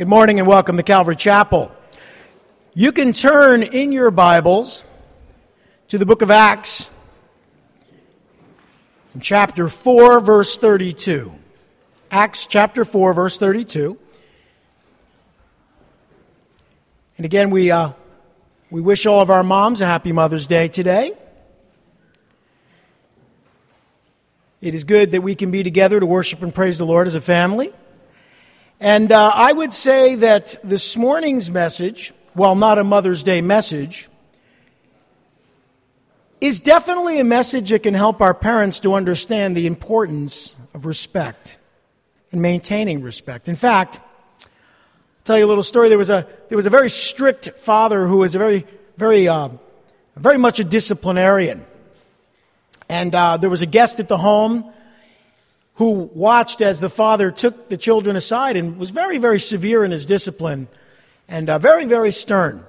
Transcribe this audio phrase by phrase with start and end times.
[0.00, 1.70] Good morning and welcome to Calvary Chapel.
[2.72, 4.82] You can turn in your Bibles
[5.88, 6.90] to the book of Acts,
[9.20, 11.34] chapter 4, verse 32.
[12.10, 13.98] Acts chapter 4, verse 32.
[17.18, 17.92] And again, we, uh,
[18.70, 21.12] we wish all of our moms a happy Mother's Day today.
[24.62, 27.14] It is good that we can be together to worship and praise the Lord as
[27.14, 27.70] a family.
[28.80, 34.08] And uh, I would say that this morning's message, while not a Mother's Day message,
[36.40, 41.58] is definitely a message that can help our parents to understand the importance of respect
[42.32, 43.48] and maintaining respect.
[43.48, 44.00] In fact,
[44.40, 44.48] I'll
[45.24, 45.90] tell you a little story.
[45.90, 49.50] There was a, there was a very strict father who was a very, very, uh,
[50.16, 51.66] very much a disciplinarian.
[52.88, 54.72] And uh, there was a guest at the home
[55.80, 59.90] who watched as the father took the children aside and was very, very severe in
[59.90, 60.68] his discipline
[61.26, 62.62] and uh, very, very stern.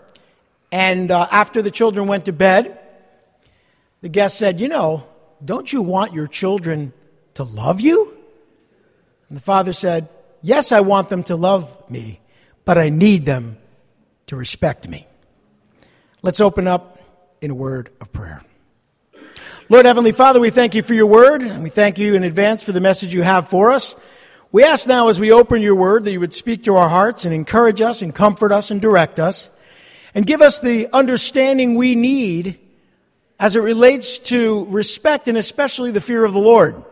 [0.72, 2.80] And uh, after the children went to bed,
[4.00, 5.06] the guest said, You know,
[5.44, 6.94] don't you want your children
[7.34, 8.18] to love you?
[9.28, 10.08] And the father said,
[10.42, 12.22] Yes, I want them to love me,
[12.64, 13.58] but I need them
[14.28, 15.06] to respect me.
[16.22, 16.98] Let's open up
[17.42, 18.42] in a word of prayer.
[19.72, 22.62] Lord Heavenly Father, we thank you for your word, and we thank you in advance
[22.62, 23.96] for the message you have for us.
[24.52, 27.24] We ask now as we open your word that you would speak to our hearts
[27.24, 29.50] and encourage us and comfort us and direct us
[30.14, 32.60] and give us the understanding we need
[33.40, 36.84] as it relates to respect and especially the fear of the Lord.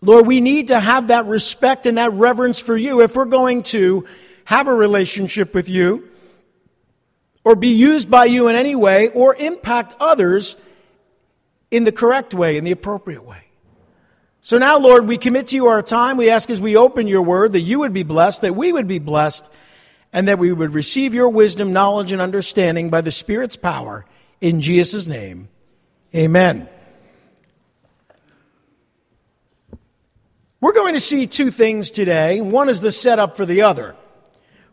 [0.00, 3.64] Lord, we need to have that respect and that reverence for you if we're going
[3.64, 4.06] to
[4.44, 6.08] have a relationship with you
[7.42, 10.54] or be used by you in any way or impact others
[11.70, 13.42] in the correct way, in the appropriate way.
[14.40, 16.16] So now, Lord, we commit to you our time.
[16.16, 18.88] We ask as we open your word that you would be blessed, that we would
[18.88, 19.46] be blessed,
[20.12, 24.06] and that we would receive your wisdom, knowledge, and understanding by the Spirit's power.
[24.40, 25.48] In Jesus' name,
[26.14, 26.68] amen.
[30.60, 32.40] We're going to see two things today.
[32.40, 33.96] One is the setup for the other.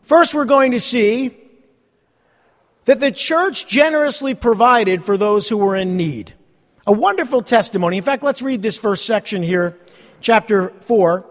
[0.02, 1.36] First, we're going to see
[2.86, 6.32] that the church generously provided for those who were in need.
[6.86, 7.96] A wonderful testimony.
[7.96, 9.76] In fact, let's read this first section here,
[10.20, 11.26] chapter 4,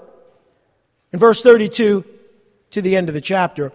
[1.14, 2.04] in verse 32
[2.72, 3.72] to the end of the chapter.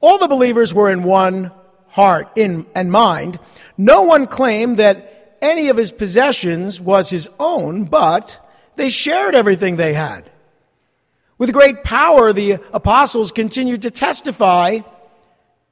[0.00, 1.52] All the believers were in one
[1.90, 3.38] heart in, and mind.
[3.76, 9.76] No one claimed that any of his possessions was his own, but they shared everything
[9.76, 10.28] they had.
[11.38, 14.80] With great power, the apostles continued to testify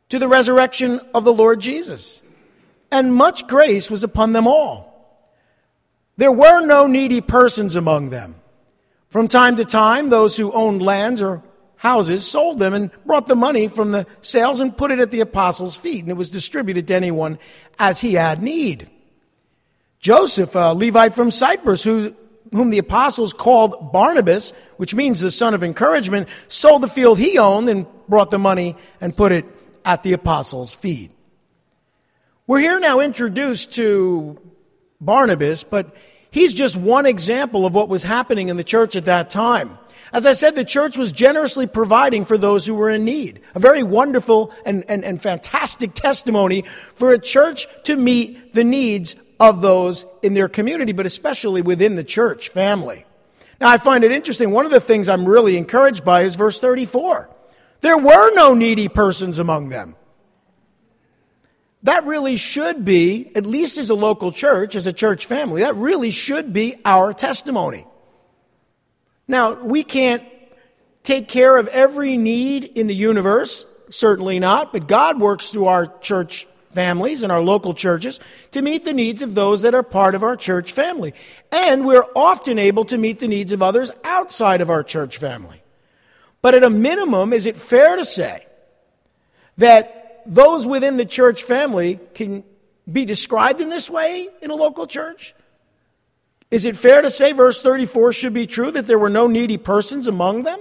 [0.08, 2.22] to the resurrection of the Lord Jesus
[2.90, 4.86] and much grace was upon them all.
[6.16, 8.36] There were no needy persons among them.
[9.08, 11.42] From time to time, those who owned lands or
[11.76, 15.20] houses sold them and brought the money from the sales and put it at the
[15.20, 17.38] apostles' feet, and it was distributed to anyone
[17.78, 18.88] as he had need.
[19.98, 22.14] Joseph, a Levite from Cyprus, who,
[22.52, 27.38] whom the apostles called Barnabas, which means the son of encouragement, sold the field he
[27.38, 29.44] owned and brought the money and put it
[29.84, 31.10] at the apostles' feet.
[32.48, 34.38] We're here now introduced to
[35.00, 35.96] Barnabas, but
[36.30, 39.76] he's just one example of what was happening in the church at that time.
[40.12, 43.40] As I said, the church was generously providing for those who were in need.
[43.56, 46.62] A very wonderful and, and, and fantastic testimony
[46.94, 51.96] for a church to meet the needs of those in their community, but especially within
[51.96, 53.04] the church family.
[53.60, 54.52] Now, I find it interesting.
[54.52, 57.28] One of the things I'm really encouraged by is verse 34.
[57.80, 59.96] There were no needy persons among them.
[61.82, 65.76] That really should be, at least as a local church, as a church family, that
[65.76, 67.86] really should be our testimony.
[69.28, 70.22] Now, we can't
[71.02, 75.86] take care of every need in the universe, certainly not, but God works through our
[75.98, 78.20] church families and our local churches
[78.50, 81.14] to meet the needs of those that are part of our church family.
[81.50, 85.62] And we're often able to meet the needs of others outside of our church family.
[86.42, 88.46] But at a minimum, is it fair to say
[89.56, 89.95] that
[90.26, 92.44] those within the church family can
[92.90, 95.34] be described in this way in a local church?
[96.50, 99.56] Is it fair to say verse 34 should be true that there were no needy
[99.56, 100.60] persons among them?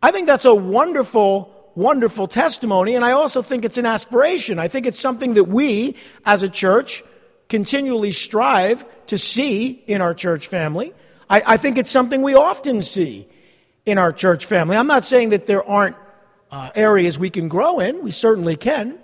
[0.00, 4.60] I think that's a wonderful, wonderful testimony, and I also think it's an aspiration.
[4.60, 7.02] I think it's something that we, as a church,
[7.48, 10.92] continually strive to see in our church family.
[11.28, 13.26] I, I think it's something we often see
[13.84, 14.76] in our church family.
[14.76, 15.96] I'm not saying that there aren't
[16.50, 18.02] uh, areas we can grow in.
[18.02, 18.98] We certainly can.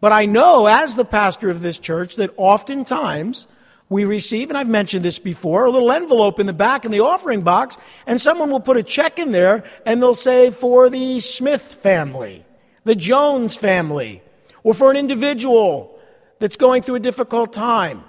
[0.00, 3.46] But I know, as the pastor of this church, that oftentimes
[3.88, 7.00] we receive, and I've mentioned this before, a little envelope in the back in the
[7.00, 11.20] offering box, and someone will put a check in there and they'll say for the
[11.20, 12.44] Smith family,
[12.84, 14.22] the Jones family,
[14.64, 15.98] or for an individual
[16.38, 18.02] that's going through a difficult time.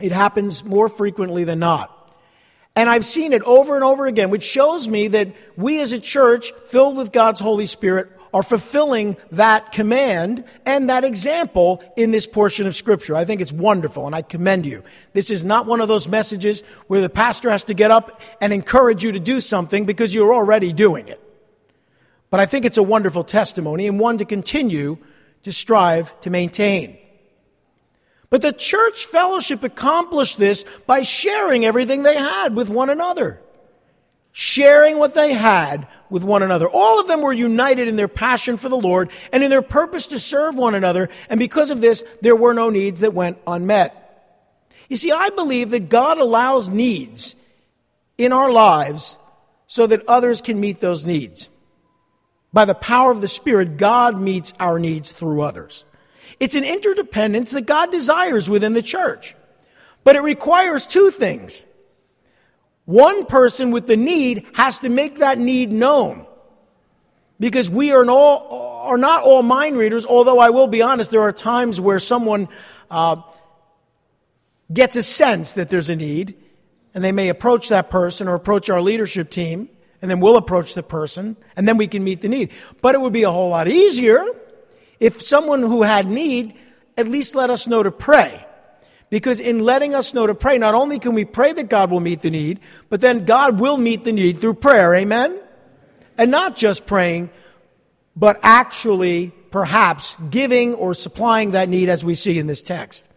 [0.00, 1.95] It happens more frequently than not.
[2.76, 5.98] And I've seen it over and over again, which shows me that we as a
[5.98, 12.26] church filled with God's Holy Spirit are fulfilling that command and that example in this
[12.26, 13.16] portion of Scripture.
[13.16, 14.84] I think it's wonderful, and I commend you.
[15.14, 18.52] This is not one of those messages where the pastor has to get up and
[18.52, 21.18] encourage you to do something because you're already doing it.
[22.28, 24.98] But I think it's a wonderful testimony and one to continue
[25.44, 26.98] to strive to maintain.
[28.30, 33.40] But the church fellowship accomplished this by sharing everything they had with one another
[34.38, 36.68] sharing what they had with one another.
[36.68, 40.08] All of them were united in their passion for the Lord and in their purpose
[40.08, 44.02] to serve one another, and because of this, there were no needs that went unmet.
[44.90, 47.34] You see, I believe that God allows needs
[48.18, 49.16] in our lives
[49.68, 51.48] so that others can meet those needs.
[52.52, 55.86] By the power of the Spirit, God meets our needs through others.
[56.40, 59.34] It's an interdependence that God desires within the church.
[60.04, 61.66] But it requires two things
[62.86, 66.24] one person with the need has to make that need known.
[67.38, 71.22] Because we are, all, are not all mind readers, although I will be honest, there
[71.22, 72.48] are times where someone
[72.90, 73.20] uh,
[74.72, 76.36] gets a sense that there's a need,
[76.94, 79.68] and they may approach that person or approach our leadership team,
[80.00, 82.52] and then we'll approach the person, and then we can meet the need.
[82.80, 84.24] But it would be a whole lot easier
[85.00, 86.54] if someone who had need
[86.96, 88.44] at least let us know to pray.
[89.08, 92.00] Because in letting us know to pray, not only can we pray that God will
[92.00, 94.94] meet the need, but then God will meet the need through prayer.
[94.94, 95.38] Amen?
[96.18, 97.30] And not just praying,
[98.16, 103.08] but actually perhaps giving or supplying that need as we see in this text.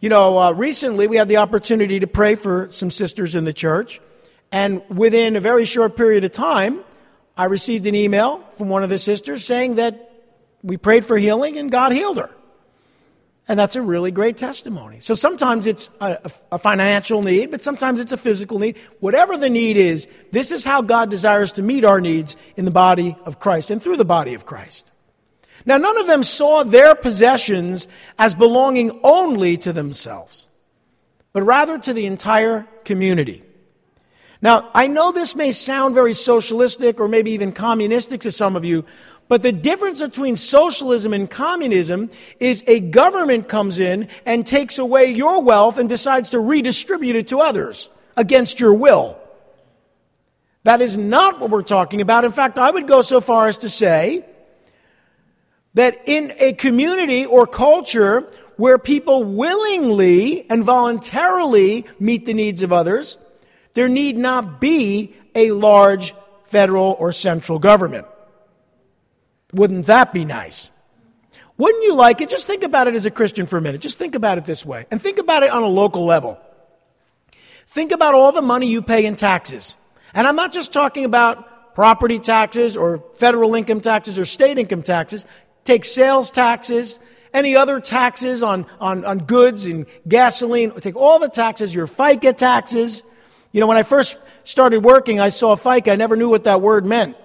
[0.00, 3.52] You know, uh, recently we had the opportunity to pray for some sisters in the
[3.52, 4.00] church,
[4.50, 6.80] and within a very short period of time,
[7.36, 10.07] I received an email from one of the sisters saying that
[10.62, 12.30] we prayed for healing and God healed her.
[13.48, 15.00] And that's a really great testimony.
[15.00, 18.76] So sometimes it's a, a, financial need, but sometimes it's a physical need.
[19.00, 22.70] Whatever the need is, this is how God desires to meet our needs in the
[22.70, 24.90] body of Christ and through the body of Christ.
[25.64, 27.88] Now, none of them saw their possessions
[28.18, 30.46] as belonging only to themselves,
[31.32, 33.42] but rather to the entire community.
[34.40, 38.64] Now, I know this may sound very socialistic or maybe even communistic to some of
[38.64, 38.84] you,
[39.28, 42.10] but the difference between socialism and communism
[42.40, 47.28] is a government comes in and takes away your wealth and decides to redistribute it
[47.28, 49.18] to others against your will.
[50.64, 52.24] That is not what we're talking about.
[52.24, 54.24] In fact, I would go so far as to say
[55.74, 62.72] that in a community or culture where people willingly and voluntarily meet the needs of
[62.72, 63.16] others,
[63.74, 66.14] there need not be a large
[66.44, 68.06] federal or central government.
[69.52, 70.70] Wouldn't that be nice?
[71.56, 72.28] Wouldn't you like it?
[72.28, 73.80] Just think about it as a Christian for a minute.
[73.80, 74.86] Just think about it this way.
[74.90, 76.38] And think about it on a local level.
[77.66, 79.76] Think about all the money you pay in taxes.
[80.14, 84.82] And I'm not just talking about property taxes or federal income taxes or state income
[84.82, 85.26] taxes.
[85.64, 86.98] Take sales taxes,
[87.34, 90.70] any other taxes on, on, on goods and gasoline.
[90.80, 93.02] Take all the taxes, your FICA taxes.
[93.52, 95.92] You know, when I first started working, I saw FICA.
[95.92, 97.16] I never knew what that word meant.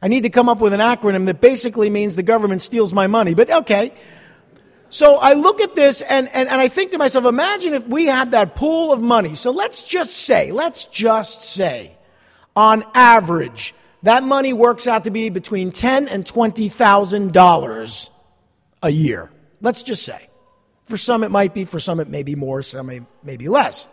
[0.00, 3.06] I need to come up with an acronym that basically means the government steals my
[3.06, 3.92] money, but okay.
[4.90, 8.06] So I look at this and, and, and I think to myself, imagine if we
[8.06, 9.34] had that pool of money.
[9.34, 11.96] So let's just say, let's just say,
[12.54, 13.74] on average,
[14.04, 18.10] that money works out to be between ten and twenty thousand dollars
[18.82, 19.30] a year.
[19.60, 20.28] Let's just say.
[20.84, 23.48] For some it might be, for some it may be more, some may, may be
[23.48, 23.88] less.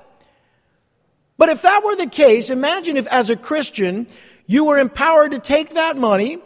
[1.37, 4.07] But if that were the case, imagine if as a Christian
[4.45, 6.39] you were empowered to take that money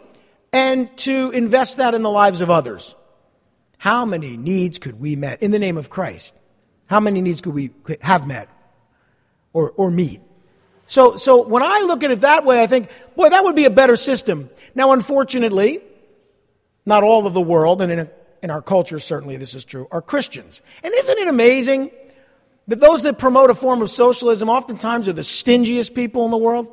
[0.52, 2.94] and to invest that in the lives of others.
[3.78, 6.34] How many needs could we met in the name of Christ?
[6.86, 7.70] How many needs could we
[8.02, 8.48] have met
[9.52, 10.20] or, or meet?
[10.86, 13.64] So, so when I look at it that way, I think, boy, that would be
[13.64, 14.50] a better system.
[14.74, 15.80] Now, unfortunately,
[16.84, 18.10] not all of the world, and in, a,
[18.42, 20.62] in our culture, certainly this is true, are Christians.
[20.82, 21.92] And isn't it amazing
[22.66, 26.38] that those that promote a form of socialism oftentimes are the stingiest people in the
[26.38, 26.66] world?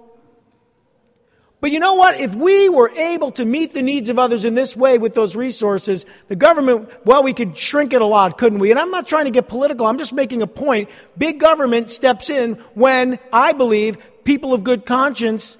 [1.60, 2.20] But you know what?
[2.20, 5.36] If we were able to meet the needs of others in this way with those
[5.36, 8.70] resources, the government, well, we could shrink it a lot, couldn't we?
[8.70, 9.88] And I'm not trying to get political.
[9.88, 10.90] I'm just making a point.
[11.18, 15.58] Big government steps in when I believe people of good conscience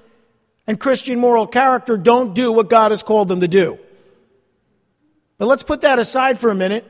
[0.68, 3.78] and Christian moral character don't do what God has called them to do.
[5.38, 6.84] But let's put that aside for a minute.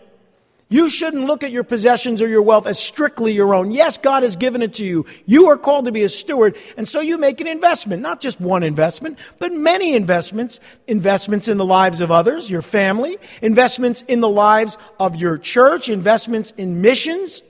[0.71, 3.71] You shouldn't look at your possessions or your wealth as strictly your own.
[3.71, 5.07] Yes, God has given it to you.
[5.25, 8.39] You are called to be a steward, and so you make an investment, not just
[8.39, 10.61] one investment, but many investments.
[10.87, 15.89] Investments in the lives of others, your family, investments in the lives of your church,
[15.89, 17.43] investments in missions,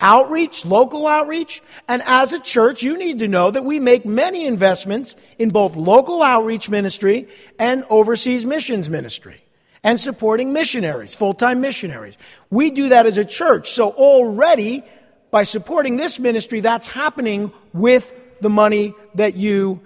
[0.00, 1.62] outreach, local outreach.
[1.88, 5.74] And as a church, you need to know that we make many investments in both
[5.74, 7.26] local outreach ministry
[7.58, 9.42] and overseas missions ministry
[9.82, 12.18] and supporting missionaries, full time missionaries.
[12.50, 13.70] We do that as a church.
[13.70, 14.84] So already,
[15.30, 19.80] by supporting this ministry, that's happening with the money that you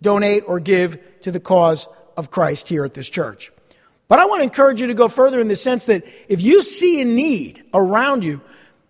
[0.00, 3.52] donate or give to the cause of Christ here at this church.
[4.08, 6.62] But I want to encourage you to go further in the sense that if you
[6.62, 8.42] see a need around you,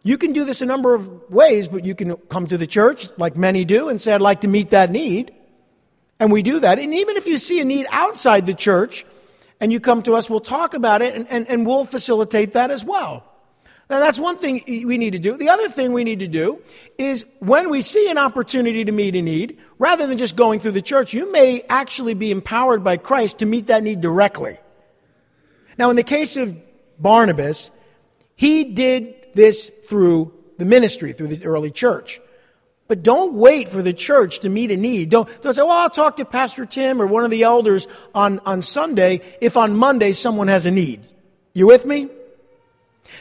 [0.02, 3.08] you can do this a number of ways, but you can come to the church,
[3.18, 5.32] like many do, and say, I'd like to meet that need.
[6.18, 6.78] And we do that.
[6.78, 9.06] And even if you see a need outside the church,
[9.62, 12.72] and you come to us, we'll talk about it and, and, and we'll facilitate that
[12.72, 13.24] as well.
[13.88, 15.36] Now, that's one thing we need to do.
[15.36, 16.60] The other thing we need to do
[16.98, 20.72] is when we see an opportunity to meet a need, rather than just going through
[20.72, 24.58] the church, you may actually be empowered by Christ to meet that need directly.
[25.78, 26.56] Now, in the case of
[26.98, 27.70] Barnabas,
[28.34, 32.20] he did this through the ministry, through the early church.
[32.92, 35.08] But don't wait for the church to meet a need.
[35.08, 38.38] Don't, don't say, well, I'll talk to Pastor Tim or one of the elders on,
[38.40, 41.00] on Sunday if on Monday someone has a need.
[41.54, 42.10] You with me?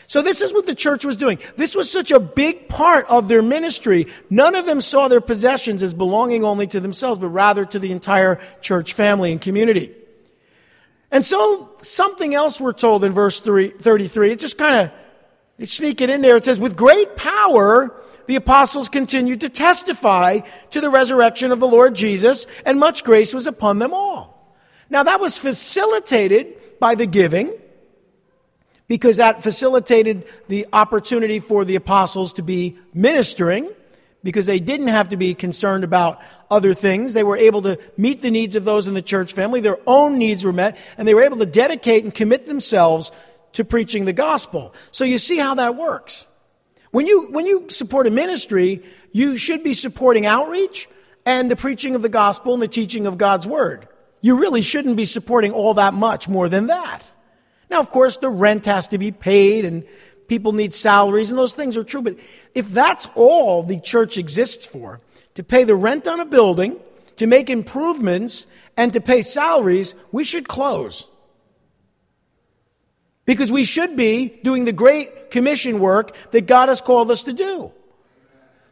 [0.08, 1.40] So this is what the church was doing.
[1.56, 4.08] This was such a big part of their ministry.
[4.30, 7.94] None of them saw their possessions as belonging only to themselves, but rather to the
[7.94, 9.96] entire church family and community.
[11.12, 14.92] And so something else we're told in verse 33, it just kind
[15.60, 16.36] of sneak it in there.
[16.36, 17.96] It says, with great power,
[18.32, 23.34] the apostles continued to testify to the resurrection of the Lord Jesus, and much grace
[23.34, 24.56] was upon them all.
[24.90, 27.52] Now, that was facilitated by the giving,
[28.88, 33.70] because that facilitated the opportunity for the apostles to be ministering,
[34.24, 37.12] because they didn't have to be concerned about other things.
[37.12, 39.60] They were able to meet the needs of those in the church family.
[39.60, 43.12] Their own needs were met, and they were able to dedicate and commit themselves
[43.52, 44.74] to preaching the gospel.
[44.92, 46.28] So you see how that works.
[46.92, 50.90] When you, when you support a ministry, you should be supporting outreach
[51.26, 53.88] and the preaching of the gospel and the teaching of God's word.
[54.20, 57.12] You really shouldn't be supporting all that much more than that.
[57.70, 59.86] Now, of course, the rent has to be paid and
[60.28, 62.02] people need salaries and those things are true.
[62.02, 62.18] But
[62.54, 65.00] if that's all the church exists for,
[65.36, 66.78] to pay the rent on a building,
[67.16, 71.08] to make improvements, and to pay salaries, we should close.
[73.26, 77.34] Because we should be doing the great commission work that God has called us to
[77.34, 77.72] do.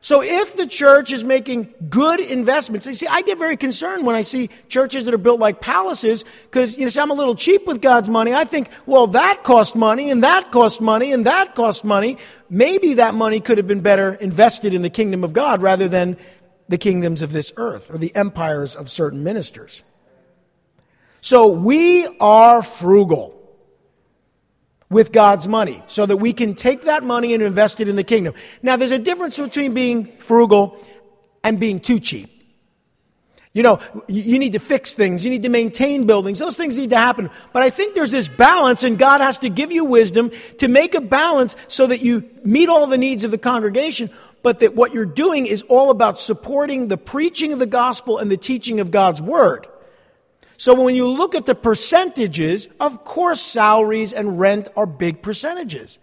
[0.01, 4.15] So if the church is making good investments, you see, I get very concerned when
[4.15, 7.35] I see churches that are built like palaces because, you know, see, I'm a little
[7.35, 8.33] cheap with God's money.
[8.33, 12.17] I think, well, that cost money and that cost money and that cost money.
[12.49, 16.15] Maybe that money could have been better invested in the kingdom of God rather than
[16.69, 19.83] the kingdoms of this earth or the empires of certain ministers.
[21.19, 23.38] So we are frugal
[24.89, 28.03] with God's money so that we can take that money and invest it in the
[28.03, 28.33] kingdom.
[28.61, 30.83] Now, there's a difference between being frugal
[31.43, 32.35] and being too cheap.
[33.51, 36.91] You know, you need to fix things, you need to maintain buildings, those things need
[36.91, 37.31] to happen.
[37.51, 40.93] But I think there's this balance, and God has to give you wisdom to make
[40.93, 44.11] a balance so that you meet all the needs of the congregation,
[44.43, 48.31] but that what you're doing is all about supporting the preaching of the gospel and
[48.31, 49.65] the teaching of God's word.
[50.59, 55.99] So when you look at the percentages, of course, salaries and rent are big percentages.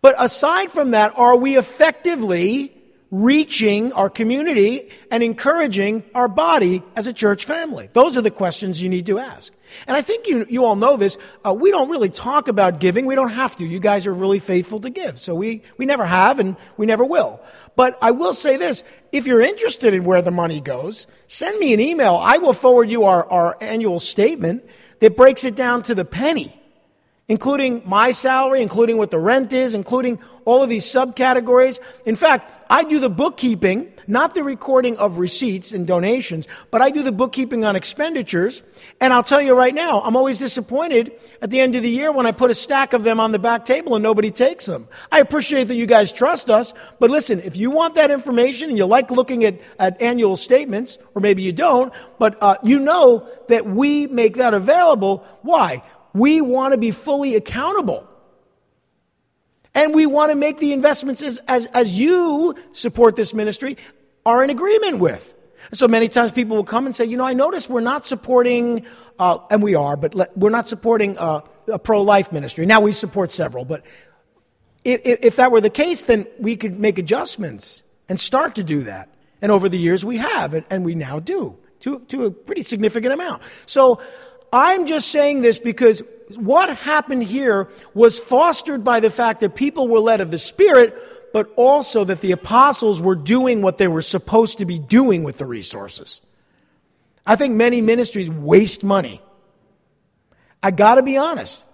[0.00, 2.75] But aside from that, are we effectively
[3.10, 7.88] reaching our community and encouraging our body as a church family?
[7.92, 9.52] Those are the questions you need to ask.
[9.86, 11.18] And I think you, you all know this.
[11.44, 13.06] Uh, we don't really talk about giving.
[13.06, 13.64] We don't have to.
[13.64, 15.18] You guys are really faithful to give.
[15.18, 17.40] So we, we never have and we never will.
[17.74, 18.84] But I will say this.
[19.12, 22.16] If you're interested in where the money goes, send me an email.
[22.20, 24.64] I will forward you our, our annual statement
[25.00, 26.58] that breaks it down to the penny,
[27.28, 31.80] including my salary, including what the rent is, including all of these subcategories.
[32.04, 36.90] In fact, I do the bookkeeping not the recording of receipts and donations, but I
[36.90, 38.62] do the bookkeeping on expenditures.
[39.00, 42.12] And I'll tell you right now, I'm always disappointed at the end of the year
[42.12, 44.88] when I put a stack of them on the back table and nobody takes them.
[45.10, 48.78] I appreciate that you guys trust us, but listen, if you want that information and
[48.78, 53.28] you like looking at, at annual statements, or maybe you don't, but uh, you know
[53.48, 55.24] that we make that available.
[55.42, 55.82] Why?
[56.12, 58.08] We want to be fully accountable.
[59.76, 63.76] And we want to make the investments as, as, as you support this ministry
[64.24, 65.34] are in agreement with.
[65.72, 68.86] So many times people will come and say, you know, I notice we're not supporting,
[69.18, 72.64] uh, and we are, but le- we're not supporting uh, a pro life ministry.
[72.64, 73.84] Now we support several, but
[74.82, 78.82] if, if that were the case, then we could make adjustments and start to do
[78.84, 79.10] that.
[79.42, 82.62] And over the years, we have, and, and we now do to, to a pretty
[82.62, 83.42] significant amount.
[83.66, 84.00] So
[84.52, 86.02] I'm just saying this because
[86.34, 90.96] what happened here was fostered by the fact that people were led of the Spirit,
[91.32, 95.38] but also that the apostles were doing what they were supposed to be doing with
[95.38, 96.20] the resources.
[97.26, 99.20] I think many ministries waste money.
[100.62, 101.64] I got to be honest.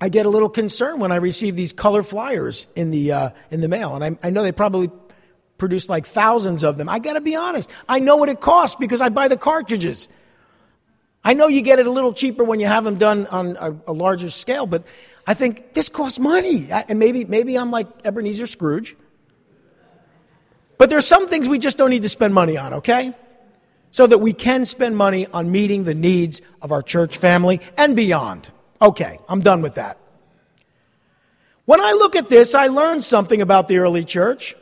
[0.00, 3.60] I get a little concerned when I receive these color flyers in the, uh, in
[3.60, 3.94] the mail.
[3.94, 4.90] And I, I know they probably
[5.58, 6.88] produce like thousands of them.
[6.88, 7.70] I got to be honest.
[7.88, 10.08] I know what it costs because I buy the cartridges.
[11.24, 13.74] I know you get it a little cheaper when you have them done on a,
[13.88, 14.84] a larger scale, but
[15.26, 16.68] I think this costs money.
[16.70, 18.96] And maybe, maybe I'm like Ebenezer Scrooge.
[20.78, 23.14] But there's some things we just don't need to spend money on, okay?
[23.92, 27.94] So that we can spend money on meeting the needs of our church family and
[27.94, 28.50] beyond.
[28.80, 29.98] Okay, I'm done with that.
[31.66, 34.56] When I look at this, I learned something about the early church.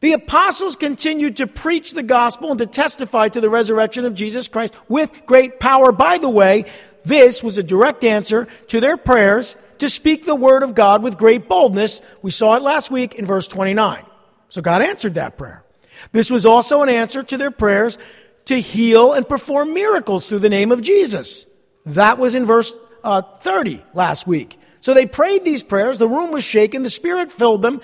[0.00, 4.48] The apostles continued to preach the gospel and to testify to the resurrection of Jesus
[4.48, 5.92] Christ with great power.
[5.92, 6.64] By the way,
[7.04, 11.18] this was a direct answer to their prayers to speak the word of God with
[11.18, 12.00] great boldness.
[12.22, 14.04] We saw it last week in verse 29.
[14.48, 15.64] So God answered that prayer.
[16.12, 17.98] This was also an answer to their prayers
[18.46, 21.44] to heal and perform miracles through the name of Jesus.
[21.84, 24.58] That was in verse uh, 30 last week.
[24.80, 27.82] So they prayed these prayers, the room was shaken, the Spirit filled them,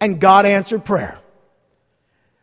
[0.00, 1.19] and God answered prayer.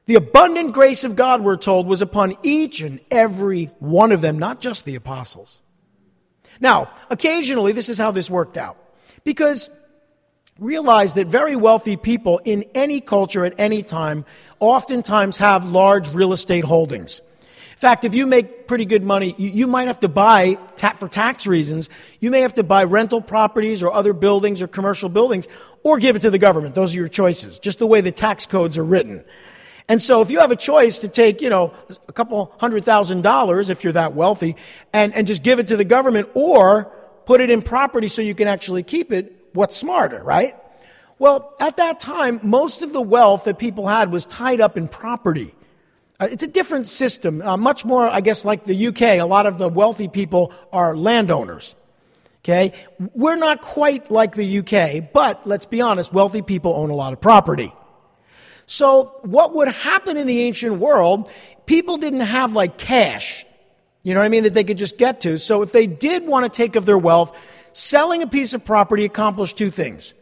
[0.08, 4.40] The abundant grace of God, we're told, was upon each and every one of them,
[4.40, 5.62] not just the apostles.
[6.62, 8.78] Now, occasionally, this is how this worked out.
[9.26, 9.70] Because
[10.60, 14.26] realize that very wealthy people in any culture at any time
[14.60, 17.20] oftentimes have large real estate holdings.
[17.42, 20.94] In fact, if you make pretty good money, you, you might have to buy, ta-
[20.94, 25.10] for tax reasons, you may have to buy rental properties or other buildings or commercial
[25.10, 25.48] buildings
[25.84, 26.74] or give it to the government.
[26.74, 29.24] Those are your choices, just the way the tax codes are written.
[29.90, 31.74] And so if you have a choice to take, you know,
[32.08, 34.56] a couple hundred thousand dollars, if you're that wealthy,
[34.92, 36.86] and, and just give it to the government or
[37.26, 40.56] put it in property so you can actually keep it, what's smarter, right?
[41.20, 44.88] Well, at that time, most of the wealth that people had was tied up in
[44.88, 45.56] property.
[46.20, 49.02] Uh, it's a different system, uh, much more, I guess, like the UK.
[49.02, 51.76] A lot of the wealthy people are landowners.
[52.44, 52.74] Okay?
[53.14, 57.14] We're not quite like the UK, but let's be honest, wealthy people own a lot
[57.14, 57.74] of property.
[58.68, 61.32] So, what would happen in the ancient world,
[61.66, 63.46] people didn't have like cash,
[64.04, 65.40] you know what I mean, that they could just get to.
[65.40, 67.36] So, if they did want to take of their wealth,
[67.72, 70.14] selling a piece of property accomplished two things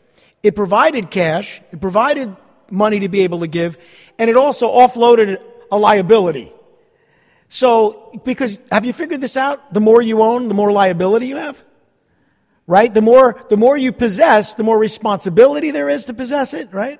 [0.44, 2.36] it provided cash, it provided
[2.70, 3.80] money to be able to give,
[4.20, 6.54] and it also offloaded a liability.
[7.48, 9.74] So, because have you figured this out?
[9.74, 11.64] The more you own, the more liability you have.
[12.68, 12.94] Right?
[12.94, 17.00] The more, the more you possess, the more responsibility there is to possess it, right?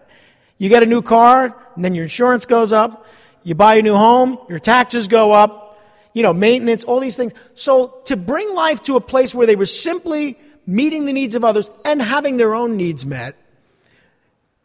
[0.58, 3.06] You get a new car, and then your insurance goes up.
[3.44, 5.80] You buy a new home, your taxes go up,
[6.14, 7.34] you know, maintenance, all these things.
[7.54, 11.44] So to bring life to a place where they were simply meeting the needs of
[11.44, 13.36] others and having their own needs met,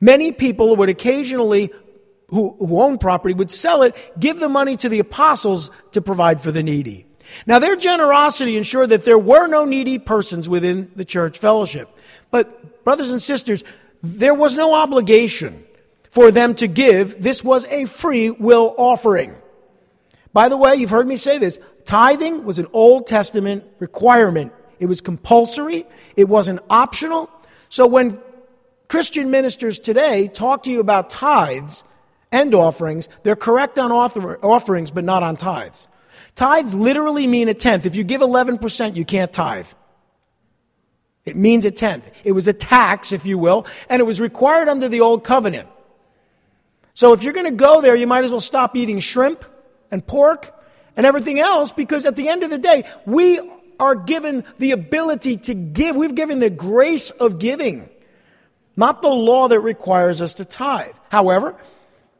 [0.00, 1.72] many people would occasionally,
[2.28, 6.40] who, who own property, would sell it, give the money to the apostles to provide
[6.40, 7.04] for the needy.
[7.46, 11.88] Now, their generosity ensured that there were no needy persons within the church fellowship.
[12.30, 13.62] But, brothers and sisters,
[14.02, 15.64] there was no obligation
[16.10, 17.22] for them to give.
[17.22, 19.34] This was a free will offering.
[20.32, 24.86] By the way, you've heard me say this tithing was an Old Testament requirement, it
[24.86, 27.30] was compulsory, it wasn't optional.
[27.68, 28.18] So when
[28.88, 31.84] Christian ministers today talk to you about tithes
[32.32, 35.88] and offerings, they're correct on author- offerings, but not on tithes.
[36.34, 37.86] Tithes literally mean a tenth.
[37.86, 39.66] If you give 11%, you can't tithe.
[41.24, 42.10] It means a tenth.
[42.24, 45.68] It was a tax, if you will, and it was required under the old covenant.
[46.94, 49.44] So if you're going to go there, you might as well stop eating shrimp
[49.90, 50.54] and pork
[50.96, 53.40] and everything else because at the end of the day, we
[53.78, 55.96] are given the ability to give.
[55.96, 57.88] We've given the grace of giving,
[58.76, 60.94] not the law that requires us to tithe.
[61.08, 61.56] However,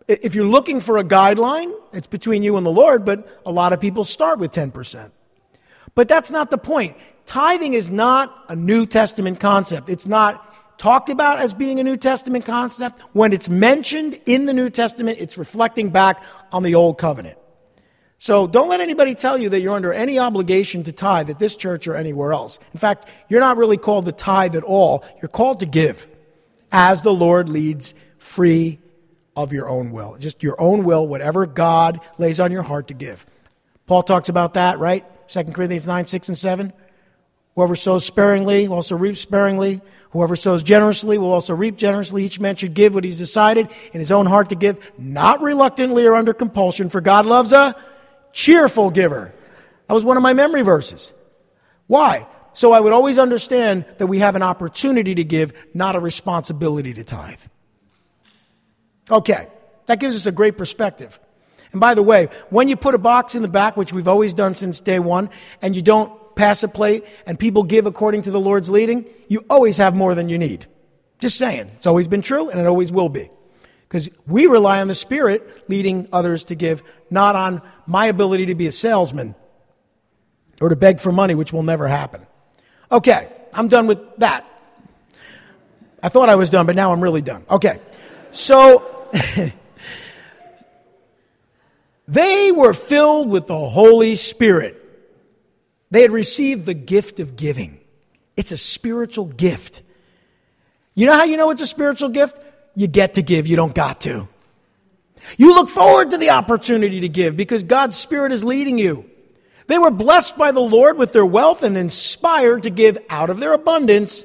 [0.08, 3.72] if you're looking for a guideline, it's between you and the Lord, but a lot
[3.72, 5.10] of people start with 10%.
[5.94, 6.96] But that's not the point.
[7.26, 9.88] Tithing is not a New Testament concept.
[9.88, 10.49] It's not
[10.80, 15.18] talked about as being a New Testament concept, when it's mentioned in the New Testament,
[15.20, 17.36] it's reflecting back on the Old Covenant.
[18.16, 21.54] So don't let anybody tell you that you're under any obligation to tithe at this
[21.54, 22.58] church or anywhere else.
[22.72, 25.04] In fact, you're not really called to tithe at all.
[25.20, 26.06] You're called to give
[26.72, 28.78] as the Lord leads, free
[29.36, 30.16] of your own will.
[30.18, 33.26] Just your own will, whatever God lays on your heart to give.
[33.86, 35.04] Paul talks about that, right?
[35.28, 36.72] 2 Corinthians 9, 6, and 7.
[37.54, 39.80] Whoever sows sparingly will also reap sparingly.
[40.10, 42.24] Whoever sows generously will also reap generously.
[42.24, 46.06] Each man should give what he's decided in his own heart to give, not reluctantly
[46.06, 47.76] or under compulsion, for God loves a
[48.32, 49.32] cheerful giver.
[49.86, 51.12] That was one of my memory verses.
[51.86, 52.26] Why?
[52.52, 56.92] So I would always understand that we have an opportunity to give, not a responsibility
[56.94, 57.40] to tithe.
[59.10, 59.48] Okay,
[59.86, 61.18] that gives us a great perspective.
[61.72, 64.32] And by the way, when you put a box in the back, which we've always
[64.32, 65.30] done since day one,
[65.62, 69.44] and you don't pass a plate and people give according to the Lord's leading, you
[69.50, 70.66] always have more than you need.
[71.18, 71.70] Just saying.
[71.76, 73.30] It's always been true and it always will be.
[73.88, 78.54] Because we rely on the Spirit leading others to give, not on my ability to
[78.54, 79.34] be a salesman
[80.60, 82.26] or to beg for money, which will never happen.
[82.92, 84.46] Okay, I'm done with that.
[86.02, 87.44] I thought I was done, but now I'm really done.
[87.50, 87.80] Okay,
[88.30, 89.08] so
[92.08, 94.79] they were filled with the Holy Spirit.
[95.90, 97.80] They had received the gift of giving.
[98.36, 99.82] It's a spiritual gift.
[100.94, 102.38] You know how you know it's a spiritual gift?
[102.74, 104.28] You get to give, you don't got to.
[105.36, 109.08] You look forward to the opportunity to give because God's Spirit is leading you.
[109.66, 113.38] They were blessed by the Lord with their wealth and inspired to give out of
[113.38, 114.24] their abundance.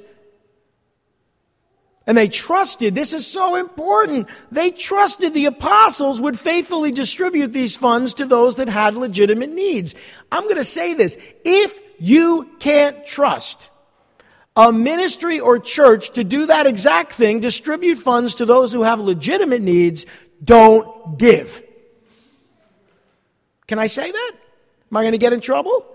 [2.07, 7.75] And they trusted, this is so important, they trusted the apostles would faithfully distribute these
[7.75, 9.95] funds to those that had legitimate needs.
[10.31, 11.17] I'm going to say this.
[11.43, 13.71] If you can't trust
[14.55, 18.99] a ministry or church to do that exact thing, distribute funds to those who have
[18.99, 20.05] legitimate needs,
[20.43, 21.63] don't give.
[23.67, 24.31] Can I say that?
[24.91, 25.91] Am I going to get in trouble?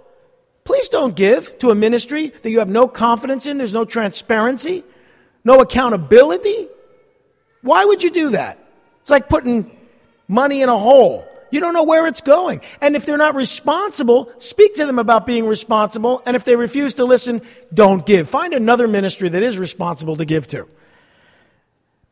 [0.65, 4.85] Please don't give to a ministry that you have no confidence in, there's no transparency,
[5.45, 6.69] no accountability.
[7.63, 8.59] Why would you do that?
[9.01, 9.77] It's like putting
[10.29, 11.27] money in a hole.
[11.51, 12.61] You don't know where it's going.
[12.81, 16.23] And if they're not responsible, speak to them about being responsible.
[16.25, 17.43] And if they refuse to listen,
[17.75, 18.29] don't give.
[18.29, 20.69] Find another ministry that is responsible to give to.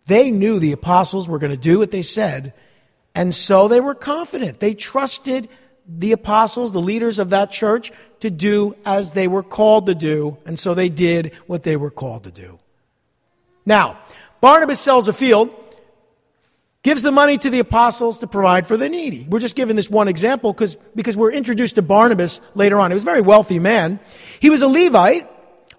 [0.06, 2.54] They knew the apostles were going to do what they said,
[3.14, 4.58] and so they were confident.
[4.58, 5.48] They trusted
[5.86, 10.38] the apostles, the leaders of that church, to do as they were called to do,
[10.46, 12.58] and so they did what they were called to do.
[13.68, 13.98] Now,
[14.40, 15.54] Barnabas sells a field
[16.82, 19.26] gives the money to the apostles to provide for the needy.
[19.28, 20.76] We're just giving this one example because,
[21.16, 22.90] we're introduced to Barnabas later on.
[22.90, 24.00] He was a very wealthy man.
[24.40, 25.28] He was a Levite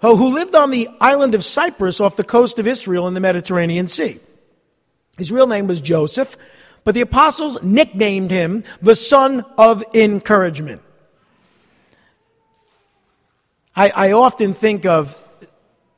[0.01, 3.87] who lived on the island of Cyprus off the coast of Israel in the Mediterranean
[3.87, 4.19] Sea.
[5.17, 6.37] His real name was Joseph,
[6.83, 10.83] but the apostles nicknamed him the son of encouragement.
[13.75, 15.17] I, I often think of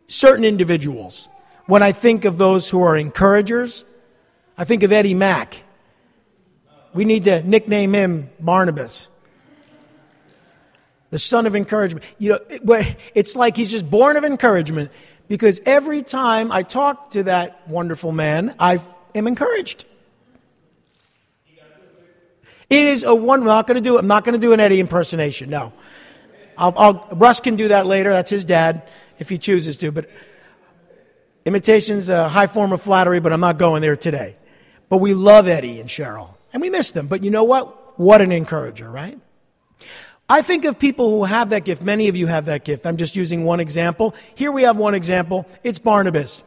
[0.07, 1.27] certain individuals
[1.71, 3.85] when I think of those who are encouragers
[4.57, 5.63] I think of Eddie Mack.
[6.93, 9.07] We need to nickname him Barnabas.
[11.09, 12.05] The son of encouragement.
[12.19, 12.39] You know,
[13.15, 14.91] it's like he's just born of encouragement
[15.27, 18.81] because every time I talk to that wonderful man, I
[19.15, 19.85] am encouraged.
[22.69, 23.39] It is a one.
[23.39, 23.97] I'm not going to do.
[23.97, 25.49] I'm not going to do an Eddie impersonation.
[25.49, 25.73] No,
[26.55, 28.11] I'll, I'll, Russ can do that later.
[28.11, 29.91] That's his dad if he chooses to.
[29.91, 30.07] But
[31.45, 34.35] imitation's a high form of flattery, but I'm not going there today.
[34.89, 37.07] But we love Eddie and Cheryl, and we miss them.
[37.07, 37.99] But you know what?
[37.99, 39.19] What an encourager, right?
[40.29, 41.81] I think of people who have that gift.
[41.81, 42.85] Many of you have that gift.
[42.85, 44.15] I'm just using one example.
[44.35, 45.45] Here we have one example.
[45.63, 46.43] It's Barnabas.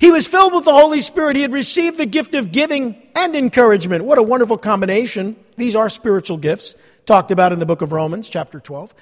[0.00, 1.36] He was filled with the Holy Spirit.
[1.36, 4.04] He had received the gift of giving and encouragement.
[4.04, 5.36] What a wonderful combination.
[5.56, 8.94] These are spiritual gifts, talked about in the book of Romans, chapter 12.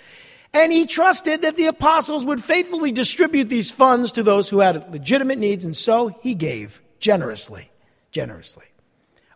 [0.54, 4.90] And he trusted that the apostles would faithfully distribute these funds to those who had
[4.92, 7.70] legitimate needs, and so he gave generously.
[8.12, 8.64] Generously.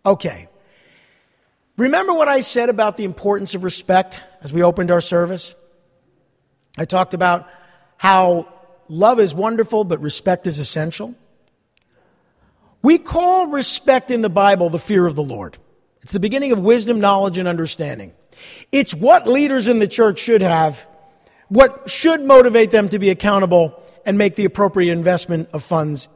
[0.07, 0.49] Okay.
[1.77, 5.57] Remember what I said about the importance of respect as we opened our service?
[6.79, 7.49] I talked about
[7.97, 8.53] how
[8.89, 11.17] love is wonderful, but respect is essential.
[12.81, 15.59] We call respect in the Bible the fear of the Lord.
[16.03, 18.13] It's the beginning of wisdom, knowledge, and understanding.
[18.71, 20.87] It's what leaders in the church should have,
[21.49, 26.09] what should motivate them to be accountable and make the appropriate investment of funds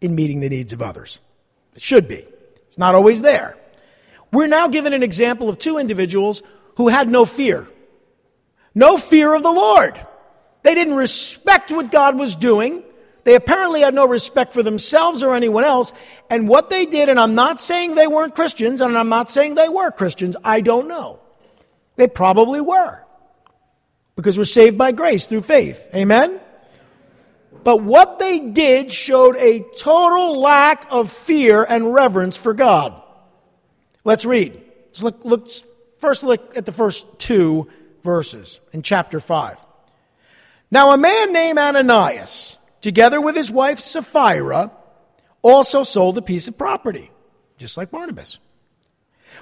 [0.00, 1.20] in meeting the needs of others.
[1.74, 2.24] It should be.
[2.66, 3.56] It's not always there.
[4.32, 6.42] We're now given an example of two individuals
[6.76, 7.68] who had no fear.
[8.74, 10.00] No fear of the Lord.
[10.62, 12.82] They didn't respect what God was doing.
[13.22, 15.92] They apparently had no respect for themselves or anyone else.
[16.28, 19.54] And what they did, and I'm not saying they weren't Christians, and I'm not saying
[19.54, 21.20] they were Christians, I don't know.
[21.96, 23.03] They probably were.
[24.16, 25.88] Because we're saved by grace through faith.
[25.94, 26.40] Amen?
[27.64, 33.00] But what they did showed a total lack of fear and reverence for God.
[34.04, 34.60] Let's read.
[34.86, 35.48] Let's look, look,
[35.98, 37.68] first look at the first two
[38.04, 39.56] verses in chapter 5.
[40.70, 44.70] Now, a man named Ananias, together with his wife Sapphira,
[45.40, 47.10] also sold a piece of property,
[47.56, 48.38] just like Barnabas.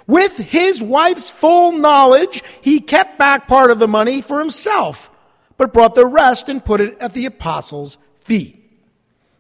[0.07, 5.11] With his wife's full knowledge, he kept back part of the money for himself,
[5.57, 8.59] but brought the rest and put it at the apostles' feet.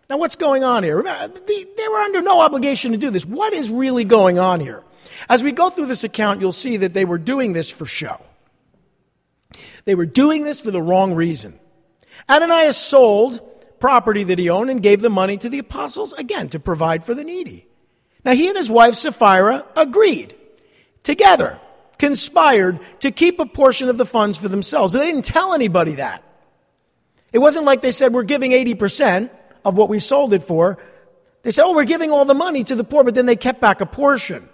[0.08, 1.02] Now, what's going on here?
[1.02, 3.24] They were under no obligation to do this.
[3.24, 4.84] What is really going on here?
[5.28, 8.20] As we go through this account, you'll see that they were doing this for show.
[9.84, 11.58] They were doing this for the wrong reason.
[12.28, 13.40] Ananias sold
[13.80, 17.14] property that he owned and gave the money to the apostles, again, to provide for
[17.14, 17.66] the needy.
[18.24, 20.36] Now, he and his wife Sapphira agreed
[21.02, 21.58] together,
[21.98, 25.96] conspired to keep a portion of the funds for themselves, but they didn't tell anybody
[25.96, 26.22] that.
[27.32, 29.30] It wasn't like they said, We're giving 80%
[29.64, 30.78] of what we sold it for.
[31.42, 33.60] They said, Oh, we're giving all the money to the poor, but then they kept
[33.60, 34.48] back a portion.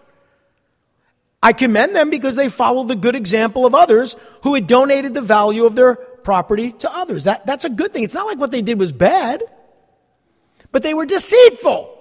[1.42, 5.20] I commend them because they followed the good example of others who had donated the
[5.20, 7.24] value of their property to others.
[7.24, 8.04] That, that's a good thing.
[8.04, 9.42] It's not like what they did was bad,
[10.72, 11.97] but they were deceitful.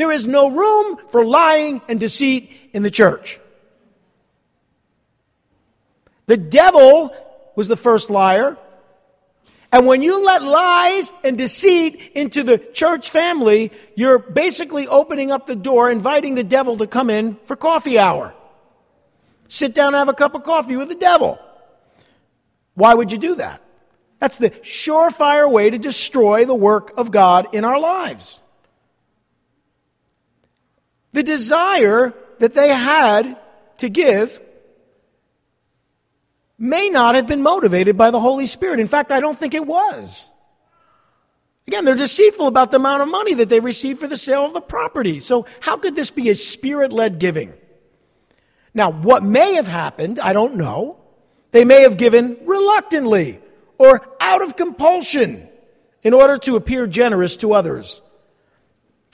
[0.00, 3.38] There is no room for lying and deceit in the church.
[6.24, 7.14] The devil
[7.54, 8.56] was the first liar.
[9.70, 15.46] And when you let lies and deceit into the church family, you're basically opening up
[15.46, 18.32] the door, inviting the devil to come in for coffee hour.
[19.48, 21.38] Sit down and have a cup of coffee with the devil.
[22.72, 23.62] Why would you do that?
[24.18, 28.40] That's the surefire way to destroy the work of God in our lives.
[31.12, 33.36] The desire that they had
[33.78, 34.40] to give
[36.58, 38.80] may not have been motivated by the Holy Spirit.
[38.80, 40.30] In fact, I don't think it was.
[41.66, 44.52] Again, they're deceitful about the amount of money that they received for the sale of
[44.52, 45.20] the property.
[45.20, 47.52] So, how could this be a spirit led giving?
[48.74, 50.98] Now, what may have happened, I don't know.
[51.52, 53.40] They may have given reluctantly
[53.78, 55.48] or out of compulsion
[56.02, 58.02] in order to appear generous to others.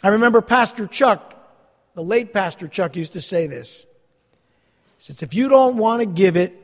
[0.03, 1.36] I remember Pastor Chuck,
[1.97, 3.87] the late Pastor Chuck, used to say this.
[4.99, 6.55] He says, If you don't want to give it,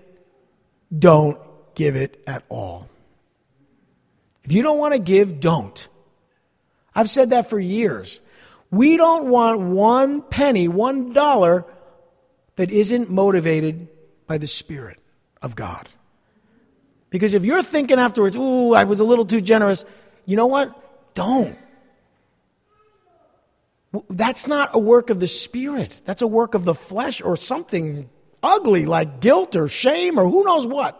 [0.96, 1.40] don't
[1.74, 2.88] give it at all.
[4.44, 5.88] If you don't want to give, don't.
[6.94, 8.20] I've said that for years.
[8.70, 11.64] We don't want one penny, one dollar
[12.56, 13.88] that isn't motivated
[14.26, 14.98] by the Spirit
[15.40, 15.88] of God.
[17.08, 19.86] Because if you're thinking afterwards, ooh, I was a little too generous,
[20.26, 21.14] you know what?
[21.14, 21.56] Don't.
[24.08, 26.00] That's not a work of the Spirit.
[26.04, 28.08] That's a work of the flesh or something
[28.42, 30.98] ugly like guilt or shame or who knows what.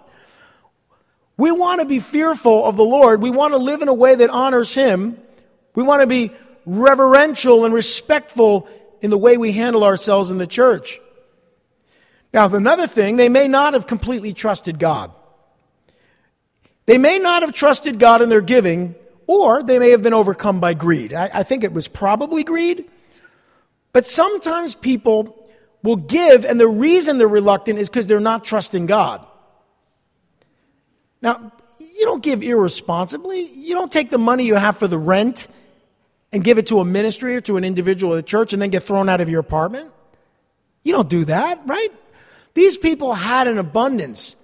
[1.37, 3.22] We want to be fearful of the Lord.
[3.22, 5.18] We want to live in a way that honors Him.
[5.74, 6.31] We want to be
[6.66, 8.68] reverential and respectful
[9.00, 11.00] in the way we handle ourselves in the church.
[12.33, 15.11] Now, another thing, they may not have completely trusted God.
[16.87, 18.94] They may not have trusted God in their giving,
[19.32, 21.14] or they may have been overcome by greed.
[21.14, 22.84] I, I think it was probably greed.
[23.94, 25.48] But sometimes people
[25.82, 29.26] will give, and the reason they're reluctant is because they're not trusting God.
[31.22, 33.40] Now, you don't give irresponsibly.
[33.40, 35.48] You don't take the money you have for the rent
[36.30, 38.70] and give it to a ministry or to an individual at the church and then
[38.70, 39.90] get thrown out of your apartment.
[40.82, 41.90] You don't do that, right?
[42.52, 44.36] These people had an abundance,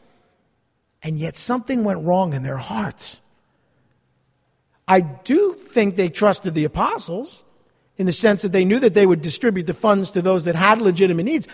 [1.02, 3.20] and yet something went wrong in their hearts.
[4.88, 7.44] I do think they trusted the apostles
[7.98, 10.54] in the sense that they knew that they would distribute the funds to those that
[10.54, 11.46] had legitimate needs.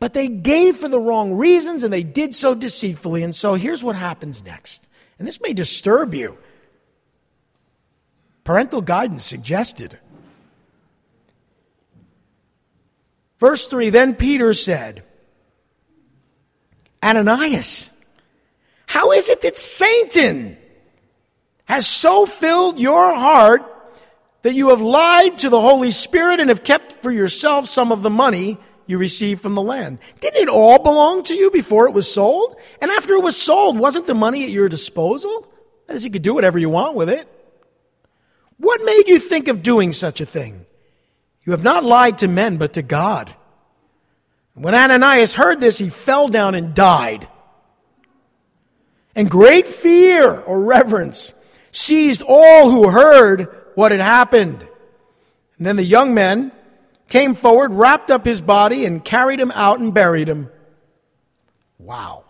[0.00, 3.22] But they gave for the wrong reasons and they did so deceitfully.
[3.22, 4.88] And so here's what happens next.
[5.18, 6.36] And this may disturb you.
[8.42, 9.98] Parental guidance suggested.
[13.38, 15.04] Verse 3 Then Peter said,
[17.00, 17.90] Ananias,
[18.86, 20.56] how is it that Satan
[21.72, 23.62] has so filled your heart
[24.42, 28.02] that you have lied to the Holy Spirit and have kept for yourself some of
[28.02, 29.98] the money you received from the land.
[30.20, 32.56] Didn't it all belong to you before it was sold?
[32.82, 35.50] And after it was sold, wasn't the money at your disposal?
[35.86, 37.26] That is, you could do whatever you want with it.
[38.58, 40.66] What made you think of doing such a thing?
[41.44, 43.34] You have not lied to men, but to God.
[44.52, 47.26] When Ananias heard this, he fell down and died.
[49.14, 51.32] And great fear or reverence
[51.72, 54.60] seized all who heard what had happened.
[55.58, 56.52] And then the young men
[57.08, 60.48] came forward, wrapped up his body, and carried him out and buried him.
[61.78, 62.24] Wow.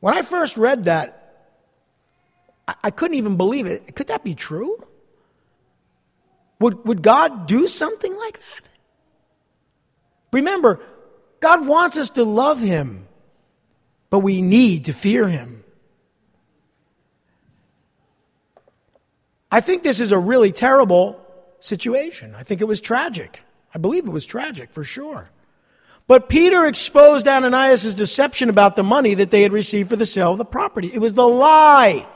[0.00, 1.26] When I first read that,
[2.82, 3.94] I, couldn't even believe it.
[3.94, 4.84] Could that be true?
[6.58, 8.68] Would, would God do something like that?
[10.32, 10.80] Remember,
[11.40, 13.06] God wants us to love Him,
[14.10, 15.64] but we need to fear Him.
[19.50, 21.20] I think this is a really terrible
[21.60, 22.34] situation.
[22.34, 23.42] I think it was tragic.
[23.74, 25.28] I believe it was tragic for sure.
[26.08, 30.32] But Peter exposed Ananias' deception about the money that they had received for the sale
[30.32, 30.90] of the property.
[30.92, 32.06] It was the lie.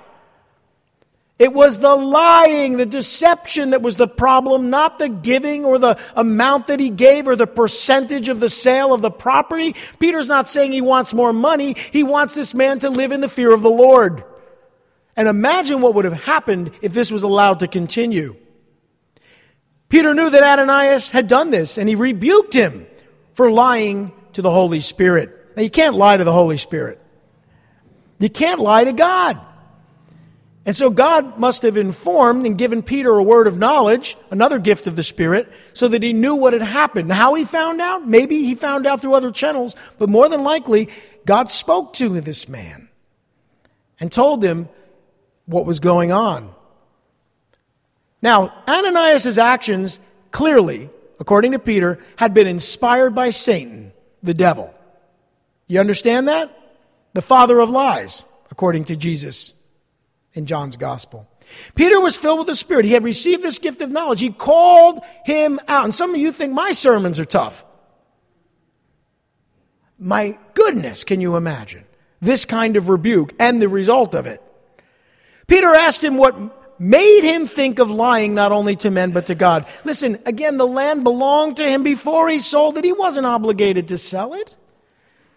[1.41, 5.99] It was the lying, the deception that was the problem, not the giving or the
[6.15, 9.75] amount that he gave or the percentage of the sale of the property.
[9.99, 11.77] Peter's not saying he wants more money.
[11.93, 14.23] He wants this man to live in the fear of the Lord.
[15.17, 18.37] And imagine what would have happened if this was allowed to continue.
[19.89, 22.87] Peter knew that Ananias had done this and he rebuked him
[23.35, 25.37] for lying to the Holy Spirit.
[25.57, 27.01] Now, you can't lie to the Holy Spirit.
[28.19, 29.41] You can't lie to God.
[30.67, 34.87] And so God must have informed and given Peter a word of knowledge, another gift
[34.87, 37.11] of the Spirit, so that he knew what had happened.
[37.11, 38.07] How he found out?
[38.07, 40.89] Maybe he found out through other channels, but more than likely,
[41.25, 42.89] God spoke to this man
[43.99, 44.69] and told him
[45.47, 46.55] what was going on.
[48.23, 50.01] Now, Ananias' actions
[50.31, 54.73] clearly, according to Peter, had been inspired by Satan, the devil.
[55.67, 56.57] You understand that?
[57.15, 59.55] The father of lies, according to Jesus
[60.35, 61.27] in John's gospel.
[61.75, 62.85] Peter was filled with the Spirit.
[62.85, 64.21] He had received this gift of knowledge.
[64.21, 65.85] He called him out.
[65.85, 67.65] And some of you think my sermons are tough.
[69.99, 71.85] My goodness, can you imagine
[72.21, 74.43] this kind of rebuke and the result of it?
[75.51, 76.37] Peter asked him what
[76.79, 79.67] made him think of lying not only to men but to God.
[79.85, 82.85] Listen, again, the land belonged to him before he sold it.
[82.85, 84.55] He wasn't obligated to sell it.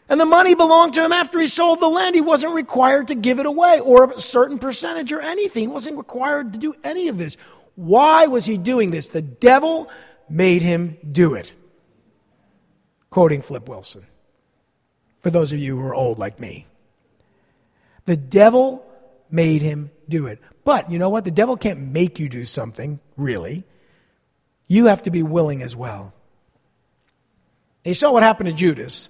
[0.08, 2.14] And the money belonged to him after he sold the land.
[2.14, 5.64] He wasn't required to give it away or a certain percentage or anything.
[5.64, 7.36] He wasn't required to do any of this.
[7.74, 9.08] Why was he doing this?
[9.08, 9.90] The devil
[10.30, 11.54] made him do it.
[13.10, 14.06] Quoting Flip Wilson.
[15.22, 16.68] For those of you who are old like me.
[18.06, 18.86] The devil
[19.34, 20.40] made him do it.
[20.64, 21.26] But you know what?
[21.26, 23.64] The devil can't make you do something, really.
[24.68, 26.14] You have to be willing as well.
[27.84, 29.10] They saw what happened to Judas.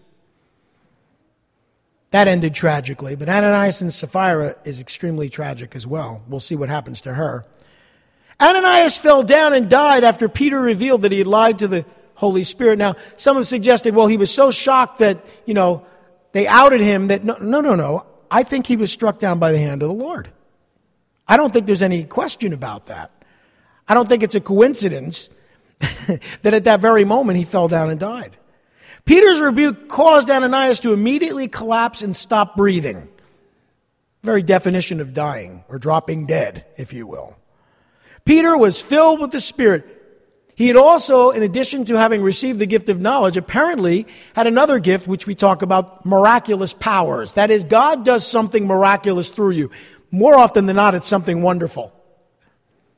[2.11, 6.21] That ended tragically, but Ananias and Sapphira is extremely tragic as well.
[6.27, 7.45] We'll see what happens to her.
[8.39, 12.43] Ananias fell down and died after Peter revealed that he had lied to the Holy
[12.43, 12.77] Spirit.
[12.77, 15.85] Now, some have suggested, well, he was so shocked that, you know,
[16.33, 18.05] they outed him that no, no, no, no.
[18.29, 20.31] I think he was struck down by the hand of the Lord.
[21.33, 23.09] I don't think there's any question about that.
[23.87, 25.31] I don't think it's a coincidence
[26.43, 28.37] that at that very moment he fell down and died.
[29.03, 33.09] Peter's rebuke caused Ananias to immediately collapse and stop breathing.
[34.21, 37.35] Very definition of dying, or dropping dead, if you will.
[38.25, 39.87] Peter was filled with the Spirit.
[40.53, 44.77] He had also, in addition to having received the gift of knowledge, apparently had another
[44.77, 47.33] gift which we talk about miraculous powers.
[47.33, 49.71] That is, God does something miraculous through you.
[50.13, 51.91] More often than not, it's something wonderful.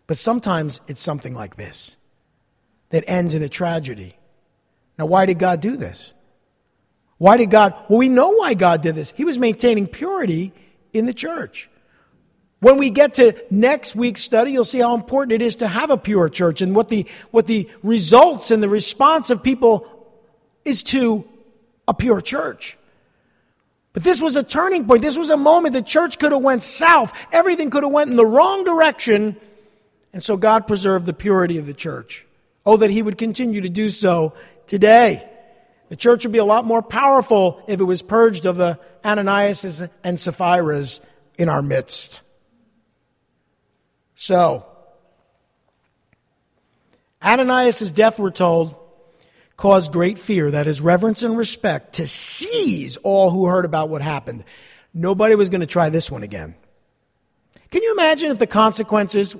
[0.05, 1.95] But sometimes it's something like this
[2.89, 4.17] that ends in a tragedy.
[4.99, 6.13] Now, why did God do this?
[7.17, 7.73] Why did God?
[7.87, 9.11] Well, we know why God did this.
[9.11, 10.51] He was maintaining purity
[10.91, 11.69] in the church.
[12.59, 15.91] When we get to next week's study, you'll see how important it is to have
[15.91, 19.87] a pure church and what the, what the results and the response of people
[20.65, 21.25] is to
[21.87, 22.77] a pure church.
[23.95, 25.01] But this was a turning point.
[25.01, 27.13] This was a moment the church could have went south.
[27.31, 29.37] Everything could have went in the wrong direction.
[30.11, 32.25] And so God preserved the purity of the church.
[32.65, 34.33] Oh, that he would continue to do so
[34.67, 35.25] today.
[35.87, 39.81] The church would be a lot more powerful if it was purged of the Ananias
[40.03, 40.99] and Sapphira's
[41.37, 42.21] in our midst.
[44.15, 44.65] So,
[47.23, 48.75] Ananias' death, we're told,
[49.57, 54.01] caused great fear, that is, reverence and respect, to seize all who heard about what
[54.01, 54.43] happened.
[54.93, 56.55] Nobody was going to try this one again.
[57.71, 59.35] Can you imagine if the consequences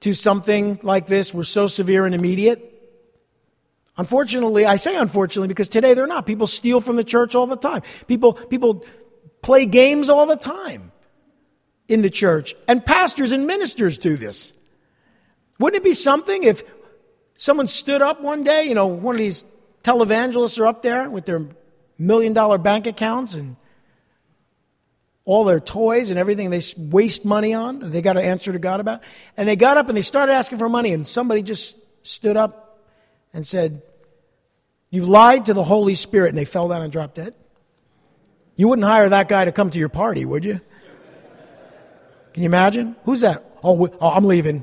[0.00, 2.72] to something like this were so severe and immediate?
[3.96, 6.26] Unfortunately, I say unfortunately because today they're not.
[6.26, 7.82] People steal from the church all the time.
[8.06, 8.84] People, people
[9.42, 10.92] play games all the time
[11.88, 12.54] in the church.
[12.68, 14.52] And pastors and ministers do this.
[15.58, 16.62] Wouldn't it be something if
[17.36, 19.44] someone stood up one day, you know, one of these
[19.82, 21.46] televangelists are up there with their
[21.98, 23.56] million dollar bank accounts and
[25.24, 28.80] all their toys and everything they waste money on, they got to answer to God
[28.80, 29.02] about.
[29.36, 32.80] And they got up and they started asking for money, and somebody just stood up
[33.34, 33.82] and said,
[34.88, 37.34] You lied to the Holy Spirit, and they fell down and dropped dead?
[38.54, 40.60] You wouldn't hire that guy to come to your party, would you?
[42.32, 42.94] Can you imagine?
[43.04, 43.44] Who's that?
[43.64, 44.62] Oh, oh, I'm leaving.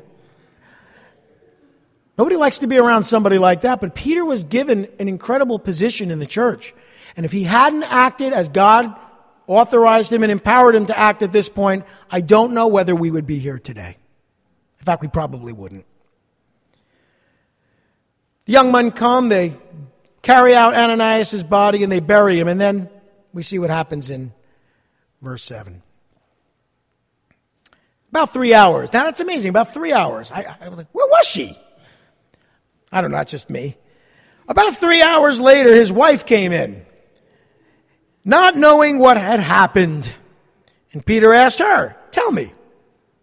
[2.18, 6.12] Nobody likes to be around somebody like that, but Peter was given an incredible position
[6.12, 6.74] in the church.
[7.16, 8.96] And if he hadn't acted as God
[9.48, 13.10] authorized him and empowered him to act at this point, I don't know whether we
[13.10, 13.98] would be here today.
[14.80, 15.86] In fact, we probably wouldn't.
[18.46, 19.58] The young men come, they
[20.22, 22.48] carry out Ananias' body, and they bury him.
[22.48, 22.90] And then
[23.34, 24.34] we see what happens in
[25.22, 25.82] verse 7.
[28.10, 28.94] About three hours.
[28.94, 29.50] Now, that's amazing.
[29.50, 30.32] About three hours.
[30.32, 31.58] I, I was like, where was she?
[32.94, 33.76] I don't know, it's just me.
[34.48, 36.86] About three hours later, his wife came in,
[38.24, 40.14] not knowing what had happened.
[40.92, 42.54] And Peter asked her, Tell me.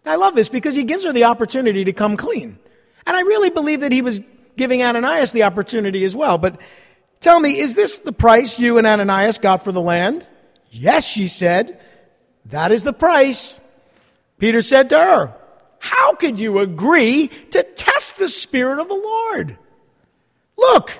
[0.05, 2.57] I love this because he gives her the opportunity to come clean.
[3.05, 4.19] And I really believe that he was
[4.57, 6.37] giving Ananias the opportunity as well.
[6.37, 6.59] But
[7.19, 10.25] tell me, is this the price you and Ananias got for the land?
[10.71, 11.79] Yes, she said.
[12.45, 13.59] That is the price.
[14.39, 15.35] Peter said to her,
[15.79, 19.57] How could you agree to test the Spirit of the Lord?
[20.61, 20.99] Look,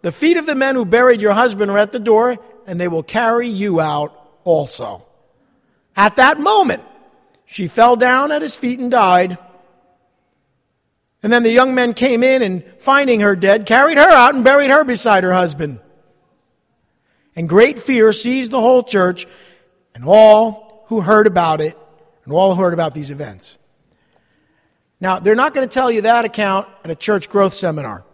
[0.00, 2.88] the feet of the men who buried your husband are at the door, and they
[2.88, 5.06] will carry you out also.
[5.94, 6.82] At that moment,
[7.44, 9.36] she fell down at his feet and died.
[11.22, 14.42] And then the young men came in and, finding her dead, carried her out and
[14.42, 15.78] buried her beside her husband.
[17.36, 19.26] And great fear seized the whole church
[19.94, 21.78] and all who heard about it
[22.24, 23.58] and all who heard about these events.
[25.00, 28.04] Now, they're not going to tell you that account at a church growth seminar.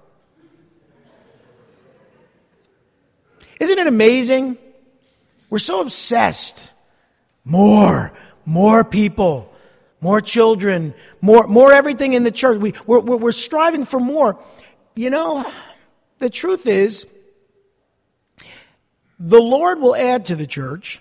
[3.60, 4.56] Isn't it amazing?
[5.50, 6.74] We're so obsessed.
[7.44, 8.12] More,
[8.44, 9.52] more people,
[10.00, 12.58] more children, more, more everything in the church.
[12.58, 14.38] We, we're, we're striving for more.
[14.94, 15.50] You know,
[16.18, 17.06] the truth is,
[19.18, 21.00] the Lord will add to the church,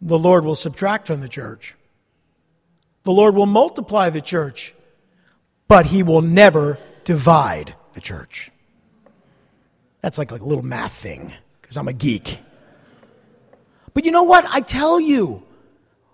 [0.00, 1.74] the Lord will subtract from the church.
[3.04, 4.74] The Lord will multiply the church,
[5.68, 8.50] but He will never divide the church.
[10.06, 12.38] That's like, like a little math thing, because I'm a geek.
[13.92, 14.46] But you know what?
[14.48, 15.42] I tell you,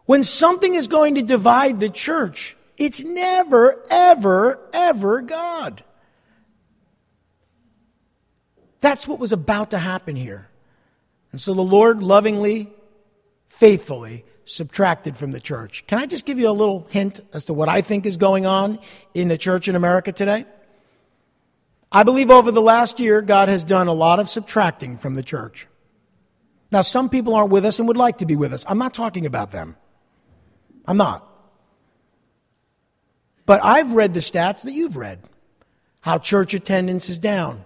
[0.07, 5.85] when something is going to divide the church, it's never, ever, ever God.
[8.81, 10.49] That's what was about to happen here.
[11.31, 12.73] And so the Lord lovingly,
[13.49, 15.87] faithfully subtracted from the church.
[15.87, 18.47] Can I just give you a little hint as to what I think is going
[18.47, 18.79] on
[19.13, 20.47] in the church in America today?
[21.93, 25.23] I believe over the last year, God has done a lot of subtracting from the
[25.23, 25.69] church.
[26.71, 28.65] Now, some people aren't with us and would like to be with us.
[28.67, 29.77] I'm not talking about them.
[30.87, 31.29] I'm not.
[33.45, 35.21] But I've read the stats that you've read
[36.01, 37.65] how church attendance is down,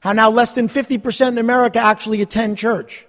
[0.00, 3.06] how now less than 50% in America actually attend church.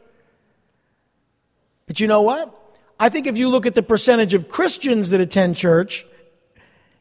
[1.85, 2.53] But you know what?
[2.97, 6.05] I think if you look at the percentage of Christians that attend church,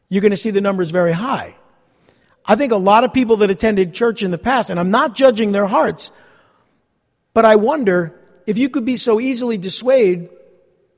[0.09, 1.55] you're going to see the numbers very high.
[2.45, 5.15] I think a lot of people that attended church in the past, and I'm not
[5.15, 6.11] judging their hearts,
[7.33, 10.29] but I wonder if you could be so easily dissuaded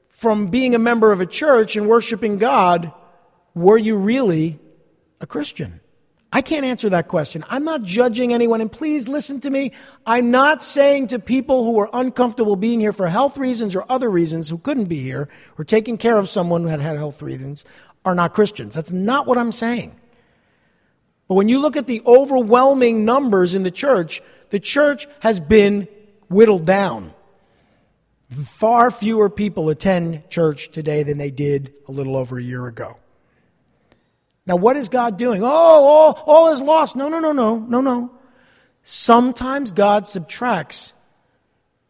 [0.09, 2.91] from being a member of a church and worshiping God,
[3.53, 4.59] were you really
[5.21, 5.81] a Christian?
[6.31, 7.45] I can't answer that question.
[7.47, 9.71] I'm not judging anyone, and please listen to me.
[10.05, 14.09] I'm not saying to people who are uncomfortable being here for health reasons or other
[14.09, 17.63] reasons who couldn't be here or taking care of someone who had had health reasons
[18.03, 18.75] are not Christians.
[18.75, 19.95] That's not what I'm saying.
[21.27, 25.87] But when you look at the overwhelming numbers in the church, the church has been
[26.29, 27.13] whittled down.
[28.29, 32.97] Far fewer people attend church today than they did a little over a year ago.
[34.47, 35.41] Now, what is God doing?
[35.43, 36.95] Oh, all, all is lost.
[36.95, 38.11] No, no, no, no, no, no.
[38.83, 40.93] Sometimes God subtracts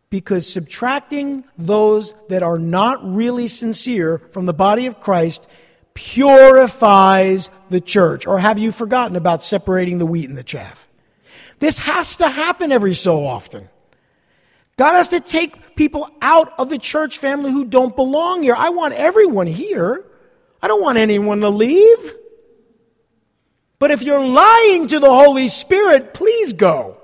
[0.10, 5.46] because subtracting those that are not really sincere from the body of Christ
[5.96, 8.28] purifies the church.
[8.28, 10.88] Or have you forgotten about separating the wheat and the chaff?
[11.60, 13.70] This has to happen every so often.
[14.78, 18.56] God has to take people out of the church family who don't belong here.
[18.56, 20.06] I want everyone here.
[20.62, 22.14] I don't want anyone to leave.
[23.80, 26.98] But if you're lying to the Holy Spirit, please go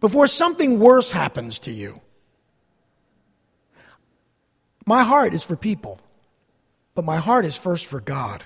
[0.00, 2.00] before something worse happens to you.
[4.86, 6.00] My heart is for people
[6.98, 8.42] but my heart is first for God.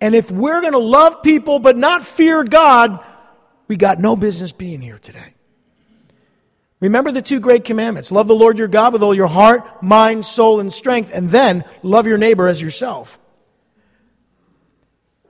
[0.00, 2.98] And if we're going to love people but not fear God,
[3.68, 5.34] we got no business being here today.
[6.80, 10.24] Remember the two great commandments love the Lord your God with all your heart, mind,
[10.24, 13.20] soul, and strength, and then love your neighbor as yourself.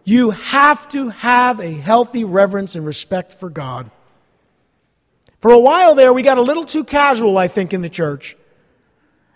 [0.03, 3.91] You have to have a healthy reverence and respect for God.
[5.41, 8.35] For a while there, we got a little too casual, I think, in the church.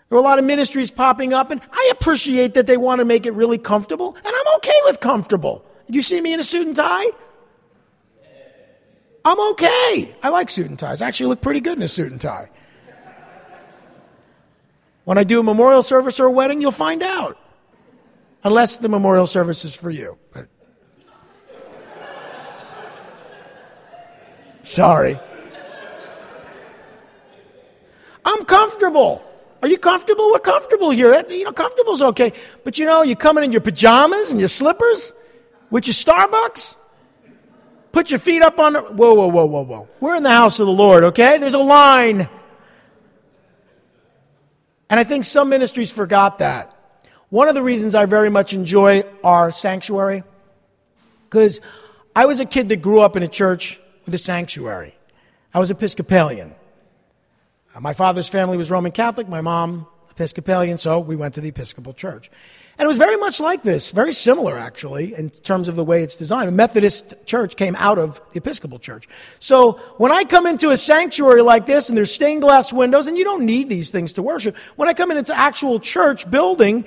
[0.09, 3.05] There are a lot of ministries popping up, and I appreciate that they want to
[3.05, 5.65] make it really comfortable, and I'm okay with comfortable.
[5.89, 7.07] You see me in a suit and tie?
[9.25, 10.15] I'm okay.
[10.23, 11.01] I like suit and ties.
[11.01, 12.49] I actually look pretty good in a suit and tie.
[15.03, 17.37] When I do a memorial service or a wedding, you'll find out.
[18.43, 20.17] unless the memorial service is for you.
[20.31, 20.47] But
[24.61, 25.19] Sorry.
[28.23, 29.21] I'm comfortable.
[29.61, 30.29] Are you comfortable?
[30.31, 31.11] We're comfortable here.
[31.11, 32.33] That, you know, comfortable's okay.
[32.63, 35.13] But you know, you're coming in your pajamas and your slippers
[35.69, 36.75] with your Starbucks.
[37.91, 38.81] Put your feet up on the.
[38.81, 39.87] Whoa, whoa, whoa, whoa, whoa.
[39.99, 41.39] We're in the house of the Lord, okay?
[41.39, 42.29] There's a line.
[44.89, 46.73] And I think some ministries forgot that.
[47.29, 50.23] One of the reasons I very much enjoy our sanctuary,
[51.25, 51.59] because
[52.15, 54.95] I was a kid that grew up in a church with a sanctuary.
[55.53, 56.55] I was Episcopalian.
[57.79, 61.93] My father's family was Roman Catholic, my mom Episcopalian, so we went to the Episcopal
[61.93, 62.31] Church.
[62.79, 66.01] And it was very much like this, very similar actually, in terms of the way
[66.01, 66.49] it's designed.
[66.49, 69.07] A Methodist church came out of the Episcopal Church.
[69.39, 73.15] So when I come into a sanctuary like this and there's stained glass windows, and
[73.15, 76.85] you don't need these things to worship, when I come into actual church building,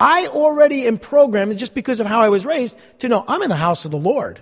[0.00, 3.50] I already am programmed, just because of how I was raised, to know I'm in
[3.50, 4.40] the house of the Lord.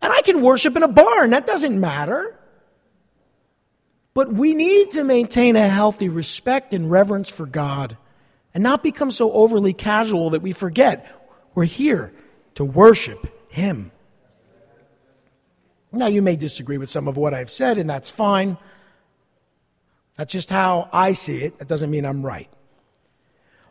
[0.00, 2.38] And I can worship in a barn, that doesn't matter.
[4.14, 7.96] But we need to maintain a healthy respect and reverence for God
[8.54, 11.06] and not become so overly casual that we forget
[11.54, 12.12] we're here
[12.54, 13.90] to worship Him.
[15.90, 18.56] Now, you may disagree with some of what I've said, and that's fine.
[20.16, 21.58] That's just how I see it.
[21.58, 22.48] That doesn't mean I'm right.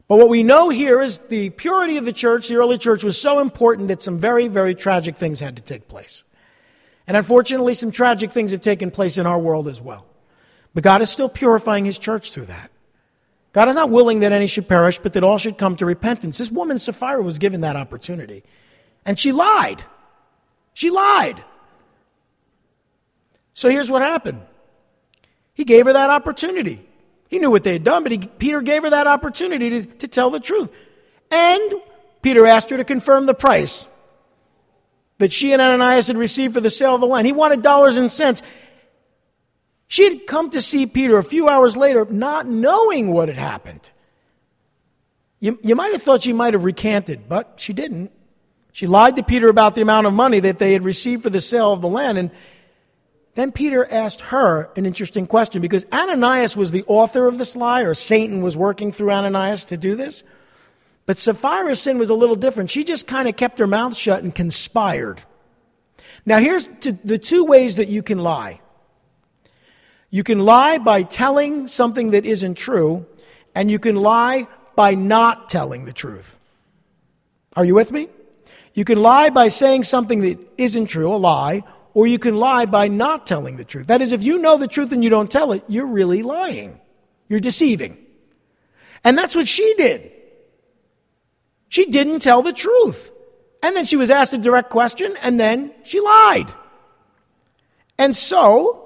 [0.07, 3.19] But what we know here is the purity of the church, the early church, was
[3.19, 6.23] so important that some very, very tragic things had to take place.
[7.07, 10.05] And unfortunately, some tragic things have taken place in our world as well.
[10.73, 12.71] But God is still purifying His church through that.
[13.53, 16.37] God is not willing that any should perish, but that all should come to repentance.
[16.37, 18.43] This woman, Sapphira, was given that opportunity.
[19.05, 19.83] And she lied.
[20.73, 21.43] She lied.
[23.53, 24.41] So here's what happened
[25.53, 26.87] He gave her that opportunity.
[27.27, 30.07] He knew what they had done, but he, Peter gave her that opportunity to, to
[30.07, 30.69] tell the truth.
[31.29, 31.75] And
[32.21, 33.87] Peter asked her to confirm the price
[35.17, 37.25] that she and Ananias had received for the sale of the land.
[37.25, 38.41] He wanted dollars and cents.
[39.91, 43.91] She had come to see Peter a few hours later, not knowing what had happened.
[45.41, 48.09] You, you might have thought she might have recanted, but she didn't.
[48.71, 51.41] She lied to Peter about the amount of money that they had received for the
[51.41, 52.31] sale of the land, and
[53.35, 57.81] then Peter asked her an interesting question because Ananias was the author of this lie,
[57.81, 60.23] or Satan was working through Ananias to do this.
[61.05, 62.69] But Sapphira's sin was a little different.
[62.69, 65.23] She just kind of kept her mouth shut and conspired.
[66.25, 66.69] Now, here's
[67.03, 68.61] the two ways that you can lie
[70.11, 73.05] you can lie by telling something that isn't true,
[73.55, 76.37] and you can lie by not telling the truth.
[77.55, 78.09] Are you with me?
[78.73, 82.65] You can lie by saying something that isn't true, a lie, or you can lie
[82.65, 83.87] by not telling the truth.
[83.87, 86.79] That is, if you know the truth and you don't tell it, you're really lying.
[87.27, 87.97] You're deceiving.
[89.03, 90.11] And that's what she did.
[91.69, 93.11] She didn't tell the truth.
[93.63, 96.53] And then she was asked a direct question, and then she lied.
[97.97, 98.80] And so,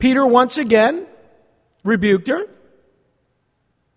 [0.00, 1.06] Peter once again
[1.84, 2.46] rebuked her.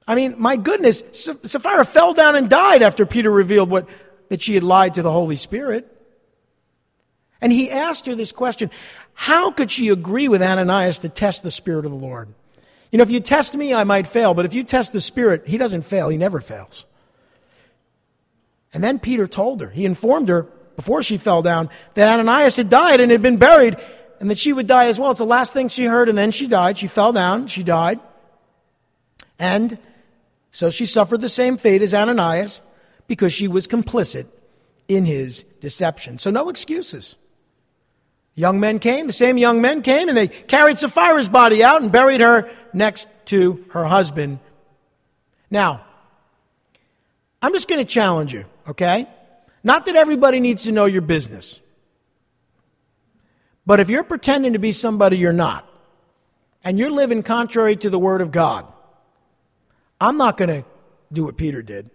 [0.07, 3.87] I mean, my goodness, Sapphira fell down and died after Peter revealed what,
[4.29, 5.89] that she had lied to the Holy Spirit.
[7.41, 8.69] And he asked her this question
[9.13, 12.27] How could she agree with Ananias to test the Spirit of the Lord?
[12.91, 15.47] You know, if you test me, I might fail, but if you test the Spirit,
[15.47, 16.09] he doesn't fail.
[16.09, 16.85] He never fails.
[18.73, 20.43] And then Peter told her, he informed her
[20.75, 23.77] before she fell down that Ananias had died and had been buried
[24.23, 25.11] and that she would die as well.
[25.11, 26.77] It's the last thing she heard, and then she died.
[26.77, 27.99] She fell down, she died.
[29.37, 29.77] And
[30.49, 32.61] so she suffered the same fate as Ananias
[33.05, 34.27] because she was complicit
[34.87, 36.19] in his deception.
[36.19, 37.17] So no excuses.
[38.33, 41.91] Young men came, the same young men came, and they carried Sapphira's body out and
[41.91, 44.39] buried her next to her husband.
[45.51, 45.83] Now,
[47.41, 49.05] I'm just going to challenge you, okay?
[49.65, 51.59] Not that everybody needs to know your business.
[53.65, 55.69] But if you're pretending to be somebody you're not,
[56.63, 58.65] and you're living contrary to the Word of God,
[59.99, 60.65] I'm not going to
[61.11, 61.89] do what Peter did.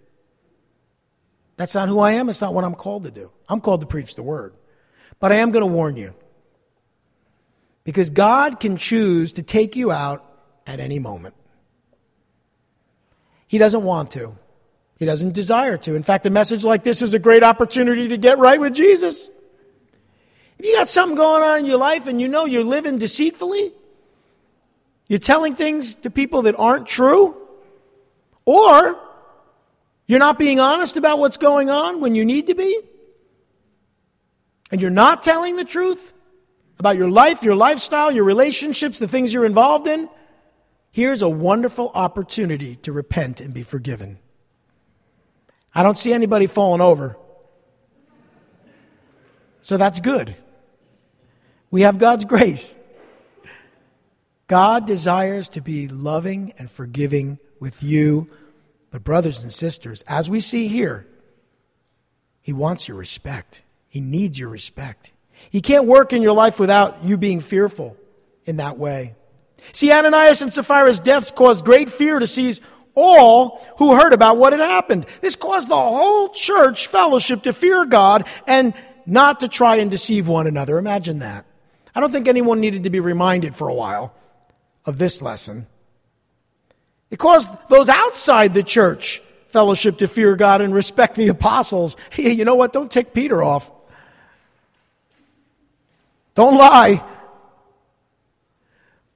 [1.57, 2.29] That's not who I am.
[2.29, 3.31] It's not what I'm called to do.
[3.49, 4.55] I'm called to preach the Word.
[5.19, 6.15] But I am going to warn you.
[7.85, 10.25] Because God can choose to take you out
[10.67, 11.35] at any moment.
[13.47, 14.37] He doesn't want to.
[14.99, 15.95] He doesn't desire to.
[15.95, 19.29] In fact, a message like this is a great opportunity to get right with Jesus.
[20.59, 23.73] If you got something going on in your life and you know you're living deceitfully,
[25.07, 27.37] you're telling things to people that aren't true,
[28.45, 28.99] or
[30.07, 32.81] you're not being honest about what's going on when you need to be,
[34.71, 36.13] and you're not telling the truth,
[36.79, 40.09] about your life, your lifestyle, your relationships, the things you're involved in,
[40.91, 44.19] Here's a wonderful opportunity to repent and be forgiven.
[45.75, 47.17] I don't see anybody falling over.
[49.61, 50.35] So that's good.
[51.71, 52.77] We have God's grace.
[54.47, 58.29] God desires to be loving and forgiving with you.
[58.91, 61.07] But, brothers and sisters, as we see here,
[62.41, 63.63] He wants your respect.
[63.89, 65.13] He needs your respect.
[65.51, 67.97] He can't work in your life without you being fearful
[68.47, 69.15] in that way.
[69.73, 72.61] See, Ananias and Sapphira's deaths caused great fear to seize
[72.95, 75.07] all who heard about what had happened.
[75.21, 78.73] This caused the whole church fellowship to fear God and
[79.07, 80.79] not to try and deceive one another.
[80.79, 81.45] Imagine that.
[81.99, 84.15] I don't think anyone needed to be reminded for a while
[84.87, 85.67] of this lesson.
[87.11, 91.97] It caused those outside the church fellowship to fear God and respect the apostles.
[92.11, 92.73] Hey, you know what?
[92.73, 93.69] Don't take Peter off.
[96.37, 97.03] Don't lie.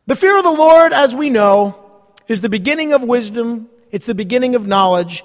[0.09, 1.79] The fear of the Lord, as we know,
[2.27, 5.25] is the beginning of wisdom, it's the beginning of knowledge,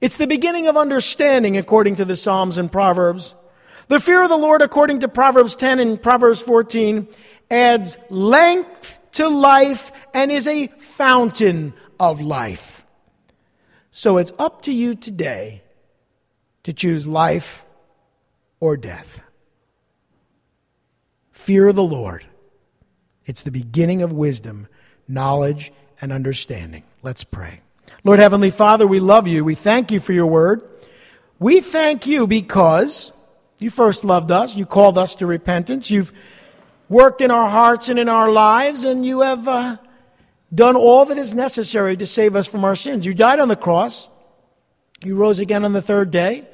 [0.00, 3.34] it's the beginning of understanding, according to the Psalms and Proverbs.
[3.88, 7.06] The fear of the Lord, according to Proverbs 10 and Proverbs 14,
[7.50, 12.84] adds length to life and is a fountain of life.
[13.90, 15.62] So it's up to you today
[16.64, 17.64] to choose life
[18.58, 19.20] or death.
[21.30, 22.26] Fear of the Lord.
[23.24, 24.66] It's the beginning of wisdom,
[25.06, 26.82] knowledge, and understanding.
[27.02, 27.60] Let's pray.
[28.02, 29.44] Lord Heavenly Father, we love you.
[29.44, 30.62] We thank you for your word.
[31.38, 33.12] We thank you because
[33.58, 34.54] you first loved us.
[34.54, 35.90] You called us to repentance.
[35.90, 36.12] You've
[36.88, 39.76] worked in our hearts and in our lives, and you have uh,
[40.54, 43.06] done all that is necessary to save us from our sins.
[43.06, 44.08] You died on the cross.
[45.02, 46.46] You rose again on the third day.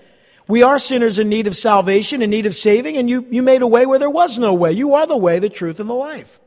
[0.49, 3.63] We are sinners in need of salvation, in need of saving, and you, you made
[3.63, 4.73] a way where there was no way.
[4.73, 6.41] You are the way, the truth, and the life.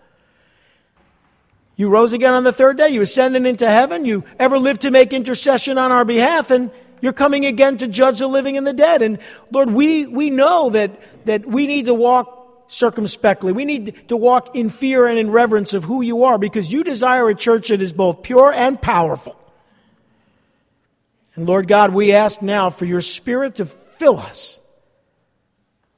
[1.78, 2.89] You rose again on the third day.
[2.89, 4.06] You ascended into heaven.
[4.06, 6.72] You ever lived to make intercession on our behalf, and
[7.06, 9.03] you're coming again to judge the living and the dead.
[9.03, 9.20] And
[9.51, 13.51] Lord, we, we know that, that we need to walk circumspectly.
[13.51, 16.84] We need to walk in fear and in reverence of who you are because you
[16.84, 19.39] desire a church that is both pure and powerful.
[21.36, 24.60] And Lord God, we ask now for your spirit to fill us.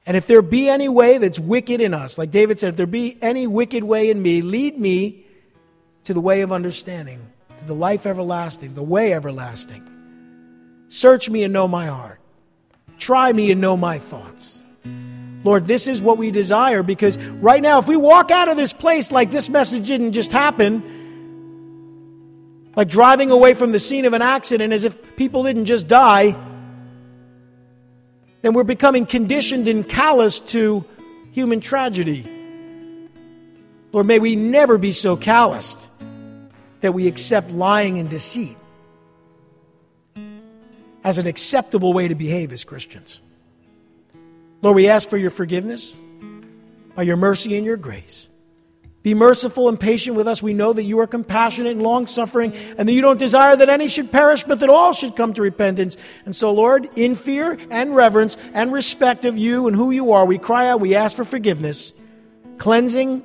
[0.06, 2.86] And if there be any way that's wicked in us, like David said, if there
[2.86, 5.26] be any wicked way in me, lead me
[6.04, 7.26] to the way of understanding,
[7.60, 9.97] to the life everlasting, the way everlasting.
[10.90, 12.20] Search me and know my heart.
[12.98, 14.64] Try me and know my thoughts.
[15.44, 18.74] Lord, this is what we desire because right now, if we walk out of this
[18.74, 20.84] place like this message didn't just happen,
[22.76, 26.36] like driving away from the scene of an accident as if people didn't just die,
[28.42, 30.86] then we're becoming conditioned and callous to
[31.32, 32.26] human tragedy.
[33.92, 35.88] Lord, may we never be so calloused
[36.82, 38.58] that we accept lying and deceit
[41.08, 43.22] as an acceptable way to behave as Christians.
[44.62, 45.96] Lord, we ask for your forgiveness
[46.96, 48.28] by your mercy and your grace.
[49.04, 50.44] Be merciful and patient with us.
[50.44, 53.70] We know that you are compassionate and long suffering, and that you don't desire that
[53.70, 55.96] any should perish, but that all should come to repentance.
[56.26, 60.26] And so, Lord, in fear and reverence and respect of you and who you are,
[60.26, 61.94] we cry out, we ask for forgiveness,
[62.58, 63.24] cleansing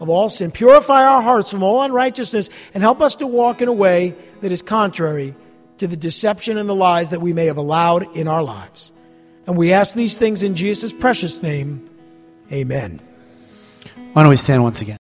[0.00, 0.50] of all sin.
[0.50, 4.50] Purify our hearts from all unrighteousness, and help us to walk in a way that
[4.50, 5.36] is contrary
[5.80, 8.92] to the deception and the lies that we may have allowed in our lives.
[9.46, 11.88] And we ask these things in Jesus' precious name.
[12.52, 13.00] Amen.
[14.12, 14.98] Why don't we stand once again?